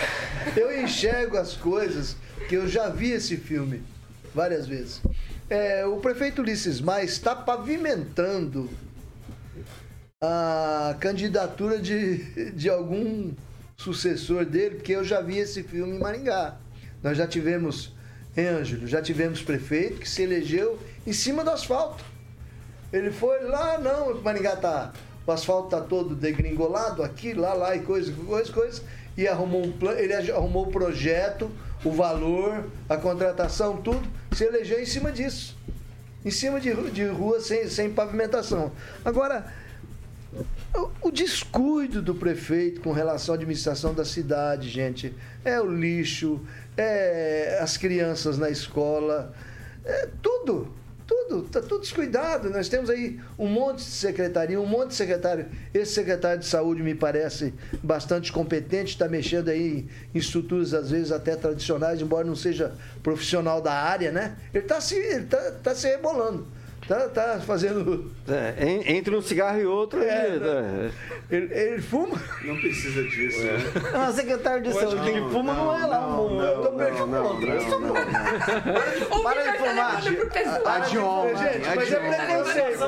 [0.56, 2.16] Eu enxergo as coisas
[2.48, 3.82] que eu já vi esse filme
[4.36, 5.00] várias vezes.
[5.48, 8.68] É, o prefeito Ulisses Maia está pavimentando
[10.22, 13.32] a candidatura de, de algum
[13.76, 16.56] sucessor dele, porque eu já vi esse filme em Maringá.
[17.02, 17.94] Nós já tivemos
[18.36, 22.04] Ângelo, já tivemos prefeito que se elegeu em cima do asfalto.
[22.92, 24.92] Ele foi lá, não, Maringá tá.
[25.26, 28.82] O asfalto tá todo degringolado aqui, lá, lá e coisa, coisa, coisa.
[29.16, 31.50] E arrumou um plano, ele arrumou o projeto,
[31.86, 35.56] o valor, a contratação, tudo, se elegeu em cima disso.
[36.24, 38.72] Em cima de, de rua sem, sem pavimentação.
[39.04, 39.46] Agora,
[41.00, 45.14] o descuido do prefeito com relação à administração da cidade, gente,
[45.44, 46.40] é o lixo,
[46.76, 49.32] é as crianças na escola,
[49.84, 50.74] é tudo,
[51.06, 52.50] tudo, tá tudo descuidado.
[52.50, 55.46] Nós temos aí um monte de secretaria, um monte de secretário.
[55.72, 61.12] Esse secretário de saúde me parece bastante competente, está mexendo aí em estruturas, às vezes,
[61.12, 64.36] até tradicionais, embora não seja profissional da área, né?
[64.52, 66.46] Ele está se, ele tá, tá se rebolando.
[66.88, 68.12] Tá, tá fazendo.
[68.28, 70.90] É, en- entre um cigarro e outro, É, ele, né?
[71.30, 72.16] ele, ele fuma?
[72.44, 73.42] Não precisa disso.
[73.42, 73.52] né?
[73.92, 77.06] Ah, secretário de saúde que não, fuma não, é lá, não, eu tô não, perdendo
[77.08, 79.22] não, não, não, contra.
[79.22, 79.96] Para de fumar.
[80.64, 82.78] A de ontem, Gente, mas é preconceito.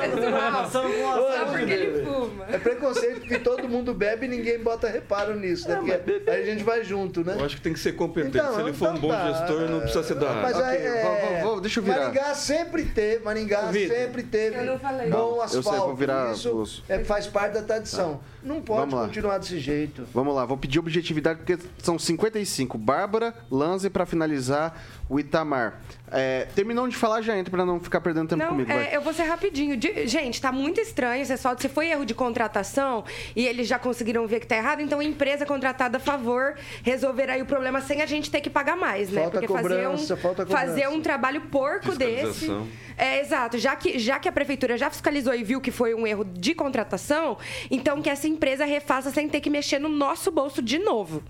[2.05, 2.45] Fuma.
[2.51, 5.75] É preconceito porque todo mundo bebe e ninguém bota reparo nisso, né?
[5.75, 7.35] Porque aí a gente vai junto, né?
[7.37, 8.37] Eu acho que tem que ser competente.
[8.37, 9.31] Então, Se ele for um então bom tá.
[9.31, 11.99] gestor, não precisa ser da Mas aí, é, deixa eu virar.
[11.99, 13.69] Maringá sempre teve, Maringá.
[13.93, 15.09] Sempre teve Eu não falei.
[15.09, 15.85] bom Não, eu sei, asfalto.
[15.87, 18.19] vou virar Isso os- é, faz parte da tradição.
[18.41, 19.05] Não pode Vamos lá.
[19.07, 20.07] continuar desse jeito.
[20.13, 22.77] Vamos lá, vou pedir objetividade porque são 55.
[22.77, 25.81] Bárbara, Lanze pra finalizar o Itamar.
[26.11, 28.71] É, terminou de falar, já entra pra não ficar perdendo tempo Não, comigo.
[28.71, 29.75] é, eu vou ser rapidinho.
[29.77, 31.35] De- gente, tá muito estranho esse.
[31.37, 33.03] Se foi erro de contratação
[33.35, 37.29] e eles já conseguiram ver que tá errado, então a empresa contratada a favor resolver
[37.29, 39.21] aí o problema sem a gente ter que pagar mais, né?
[39.21, 40.65] Falta Porque fazer cobrança, um, falta cobrança.
[40.67, 42.49] fazer um trabalho porco desse.
[42.97, 43.57] É, exato.
[43.57, 46.53] Já que, já que a prefeitura já fiscalizou e viu que foi um erro de
[46.55, 47.37] contratação,
[47.71, 51.23] então que essa empresa refaça sem ter que mexer no nosso bolso de novo.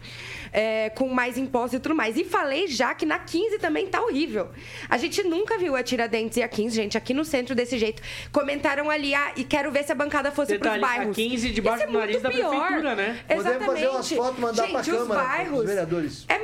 [0.52, 2.18] É, com mais impostos e tudo mais.
[2.18, 4.50] E falei já que na 15 também tá horrível.
[4.90, 8.02] A gente nunca viu a Tiradentes e a 15, gente, aqui no centro desse jeito.
[8.32, 11.16] Comentaram ali, ah, e quero ver se a bancada fosse Detalhe, pros a bairros.
[11.16, 12.50] 15 debaixo é do nariz muito da pior.
[12.50, 13.20] prefeitura, né?
[13.30, 13.66] Exatamente.
[13.66, 16.26] Podemos fazer umas fotos e mandar gente, pra os Câmara, bairros, os vereadores.
[16.28, 16.40] É,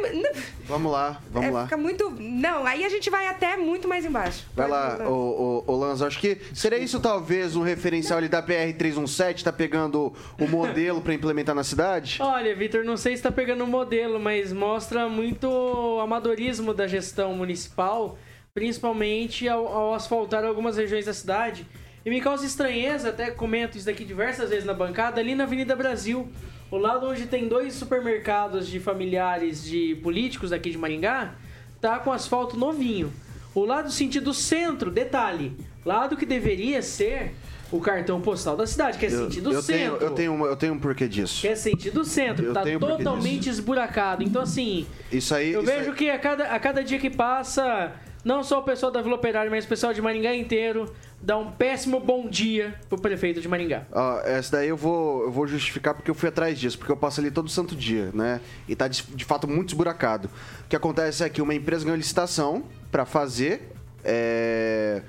[0.68, 1.64] Vamos lá, vamos é, lá.
[1.64, 2.10] Fica muito.
[2.20, 4.46] Não, aí a gente vai até muito mais embaixo.
[4.56, 8.28] Vai Pode lá, ô, ô, ô Lanza, acho que seria isso talvez um referencial ali
[8.28, 12.18] da PR-317, tá pegando o modelo pra implementar na cidade?
[12.20, 17.15] Olha, Vitor, não sei se está pegando o modelo, mas mostra muito amadorismo da gestão
[17.36, 18.18] municipal,
[18.54, 21.66] principalmente ao, ao asfaltar algumas regiões da cidade.
[22.06, 25.76] E me causa estranheza, até comento isso daqui diversas vezes na bancada, ali na Avenida
[25.76, 26.30] Brasil,
[26.70, 31.36] o lado onde tem dois supermercados de familiares de políticos aqui de Maringá,
[31.82, 33.12] tá com asfalto novinho.
[33.54, 35.56] O lado sentido centro, detalhe,
[35.86, 37.34] lado que deveria ser
[37.72, 40.56] o cartão postal da cidade, que é sentido eu tenho, centro eu, tenho, uma- eu
[40.56, 41.42] tenho um porquê disso.
[41.42, 44.24] que é sentido centro, Eu tá tenho totalmente esburacado.
[44.24, 45.52] Então, assim, Isso aí.
[45.54, 47.92] eu isso vejo aí- que a cada, a cada dia que passa,
[48.24, 51.52] não só o pessoal da Vila Operária, mas o pessoal de Maringá inteiro dá um
[51.52, 53.84] péssimo bom dia pro prefeito de Maringá.
[53.92, 56.98] Ó, essa daí eu vou, eu vou justificar porque eu fui atrás disso, porque eu
[56.98, 58.42] passo ali todo santo dia, né?
[58.68, 60.30] E tá de, de fato muito esburacado.
[60.66, 63.72] O que acontece é que uma empresa ganhou licitação pra fazer
[64.08, 65.02] é,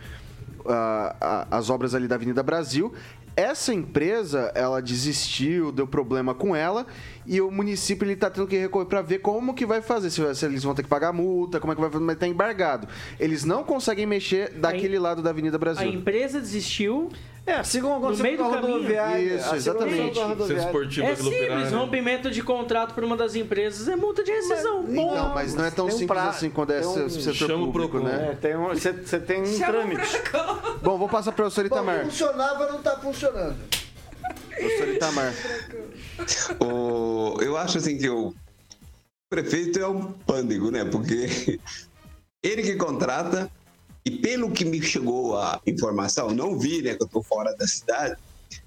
[0.69, 1.17] a-
[1.51, 2.93] a- as obras ali da Avenida Brasil.
[3.35, 6.87] Essa empresa, ela desistiu, deu problema com ela
[7.27, 10.35] e o município ele tá tendo que recorrer pra ver como que vai fazer, se,
[10.35, 12.89] se eles vão ter que pagar multa, como é que vai fazer, mas tá embargado.
[13.21, 15.87] Eles não conseguem mexer daquele lado da Avenida A Brasil.
[15.87, 17.11] empresa desistiu.
[17.47, 19.37] É, assim como No meio com a do caminho.
[19.37, 20.15] Isso, assim exatamente.
[20.19, 21.77] Centro esportivo É simples, Operária.
[21.79, 24.83] rompimento de contrato por uma das empresas é multa de rescisão.
[24.83, 27.65] Bom, Não, mas não é tão um simples pra- assim quando é um- setor chama
[27.65, 28.31] o público, né?
[28.33, 30.23] É, tem um, você, você tem um Chama o trâmite.
[30.83, 32.05] Bom, vou passar para o professor Bom, Itamar.
[32.07, 33.57] funcionava, não tá funcionando.
[34.51, 35.33] Professor Itamar.
[36.61, 38.35] O- eu acho assim que o
[39.31, 40.85] prefeito é um pândego, né?
[40.85, 41.27] Porque
[42.43, 43.49] ele que contrata,
[44.07, 46.95] e pelo que me chegou a informação, não vi, né?
[46.95, 48.17] Que eu tô fora da cidade,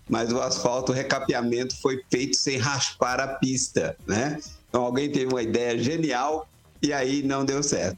[0.09, 4.37] mas o asfalto, o recapeamento foi feito sem raspar a pista, né?
[4.67, 6.45] Então alguém teve uma ideia genial
[6.81, 7.97] e aí não deu certo.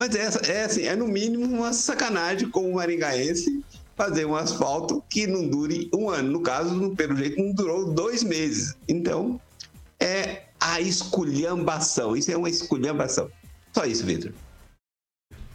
[0.00, 3.64] Mas é, é assim, é no mínimo uma sacanagem com o maringaense
[3.96, 6.30] fazer um asfalto que não dure um ano.
[6.30, 8.76] No caso, pelo jeito, não durou dois meses.
[8.86, 9.40] Então,
[9.98, 12.16] é a esculhambação.
[12.16, 13.28] Isso é uma esculhambação.
[13.72, 14.32] Só isso, Vitor.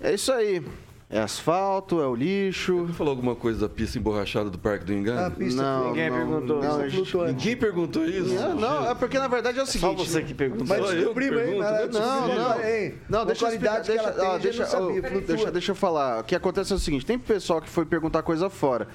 [0.03, 0.61] É isso aí.
[1.09, 2.87] É asfalto, é o lixo.
[2.93, 5.31] Falou alguma coisa da pista emborrachada do Parque do A Engano?
[5.35, 6.61] pista Não, Ninguém não, perguntou.
[6.63, 7.33] Não, gente- flutuante.
[7.33, 8.33] Ninguém perguntou isso?
[8.33, 10.09] não, não, é porque na verdade é o Só seguinte.
[10.09, 10.65] você que perguntou.
[10.67, 11.45] Mas Só eu descobrimos, hein?
[11.45, 11.79] pergunto, Mas né?
[11.79, 12.63] Não, descobrimos, não.
[12.67, 12.93] hein?
[13.07, 15.51] Não, deixa eu explicar, Localidade que deixa, ela tem, ó, gente deixa, não ó, deixa,
[15.51, 16.19] deixa eu falar.
[16.21, 18.87] O que acontece é o seguinte: tem pessoal que foi perguntar coisa fora.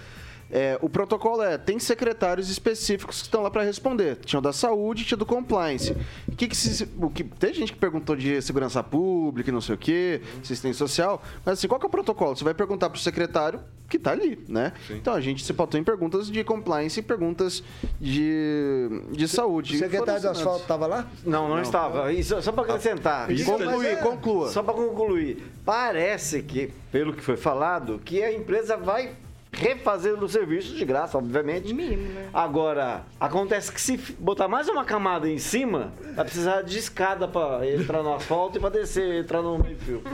[0.50, 4.16] É, o protocolo é, tem secretários específicos que estão lá para responder.
[4.16, 5.94] Tinha o da saúde, tinha do compliance.
[6.26, 9.60] O que que se, o que, tem gente que perguntou de segurança pública e não
[9.60, 11.22] sei o quê, assistência social.
[11.44, 12.36] Mas assim, qual que é o protocolo?
[12.36, 14.72] Você vai perguntar pro secretário que tá ali, né?
[14.90, 17.62] Então a gente se pautou em perguntas de compliance e perguntas
[18.00, 19.76] de, de saúde.
[19.76, 21.06] O secretário do asfalto estava lá?
[21.24, 22.12] Não, não, estava.
[22.12, 23.28] E só, só para acrescentar.
[23.28, 24.48] Diga, mas Conclui, é- conclua.
[24.50, 25.42] Só para concluir.
[25.64, 29.12] Parece que, pelo que foi falado, que a empresa vai
[29.52, 31.72] refazer o serviço de graça, obviamente.
[31.72, 32.28] Mínimo, né?
[32.32, 37.68] Agora, acontece que se botar mais uma camada em cima, vai precisar de escada para
[37.68, 40.02] entrar no asfalto e para descer, entrar no meio-fio.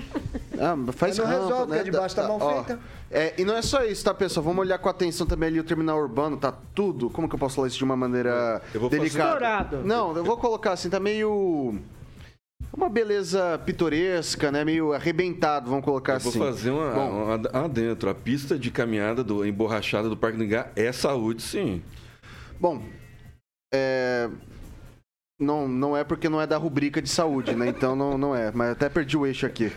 [0.57, 1.76] Ah, faz Mas não rampa, resolve, né?
[1.78, 2.78] porque debaixo tá mal Ó, feita.
[3.11, 4.45] É, e não é só isso, tá, pessoal?
[4.45, 7.11] Vamos olhar com atenção também ali o terminal urbano, tá tudo.
[7.11, 9.30] Como que eu posso falar isso de uma maneira Eu vou delicada?
[9.30, 9.82] Estourado.
[9.85, 11.80] Não, eu vou colocar assim, tá meio.
[12.77, 14.64] Uma beleza pitoresca, né?
[14.64, 16.39] Meio arrebentado, vamos colocar Eu vou assim.
[16.41, 18.11] fazer uma, Bom, uma adentro.
[18.11, 21.83] A pista de caminhada do emborrachada do Parque do Engano é saúde, sim.
[22.61, 22.83] Bom,
[23.72, 24.29] é.
[25.39, 27.68] Não, não é porque não é da rubrica de saúde, né?
[27.68, 28.51] Então não, não é.
[28.53, 29.72] Mas até perdi o eixo aqui.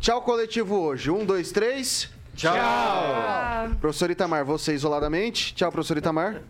[0.00, 1.10] Tchau, coletivo hoje.
[1.10, 2.10] Um, dois, três.
[2.34, 2.54] Tchau.
[2.56, 3.70] Ah.
[3.80, 5.54] Professor Itamar, você isoladamente.
[5.54, 6.42] Tchau, professor Itamar.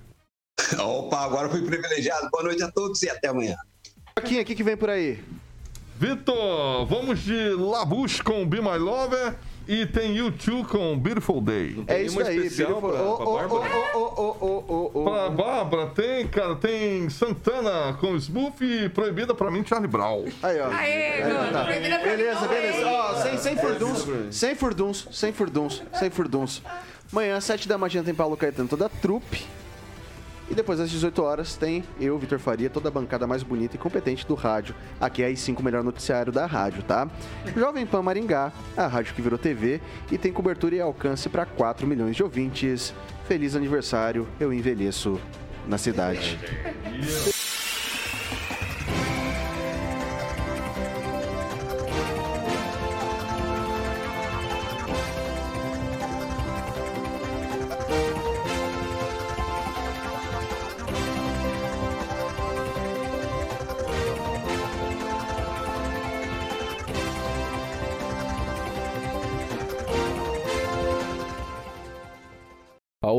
[0.79, 2.31] Opa, agora fui privilegiado.
[2.31, 3.57] Boa noite a todos e até amanhã.
[4.19, 5.23] Joaquim, o que vem por aí?
[6.07, 9.37] Vitor, vamos de Labuche com Be My Lover
[9.69, 11.85] e tem YouTube com Beautiful Day.
[11.87, 12.91] É isso aí, Beautiful.
[12.91, 13.71] pra- Ô, pra ô, Bárbara?
[13.95, 15.31] ô, ô, ô, ô, ô, ô, Pra ô.
[15.31, 20.25] Bárbara, tem, cara, tem Santana com Smooth e proibida pra mim Charlie Brown.
[20.43, 20.67] Aí, ó.
[20.73, 21.65] Aê, Aí, mano, tá.
[21.67, 22.87] proibida pra mim Beleza, beleza.
[22.89, 26.63] Ó, sem, sem furduns, sem furduns, sem furduns, sem furduns.
[27.13, 29.47] Amanhã, às 7 da manhã, tem Paulo Caetano, toda a trupe.
[30.53, 33.79] E depois, às 18 horas, tem eu, Vitor Faria, toda a bancada mais bonita e
[33.79, 34.75] competente do rádio.
[35.01, 37.09] Aqui é a I5, o melhor noticiário da rádio, tá?
[37.57, 39.81] Jovem Pan Maringá, a rádio que virou TV
[40.11, 42.93] e tem cobertura e alcance para 4 milhões de ouvintes.
[43.27, 45.19] Feliz aniversário, eu envelheço
[45.67, 46.39] na cidade.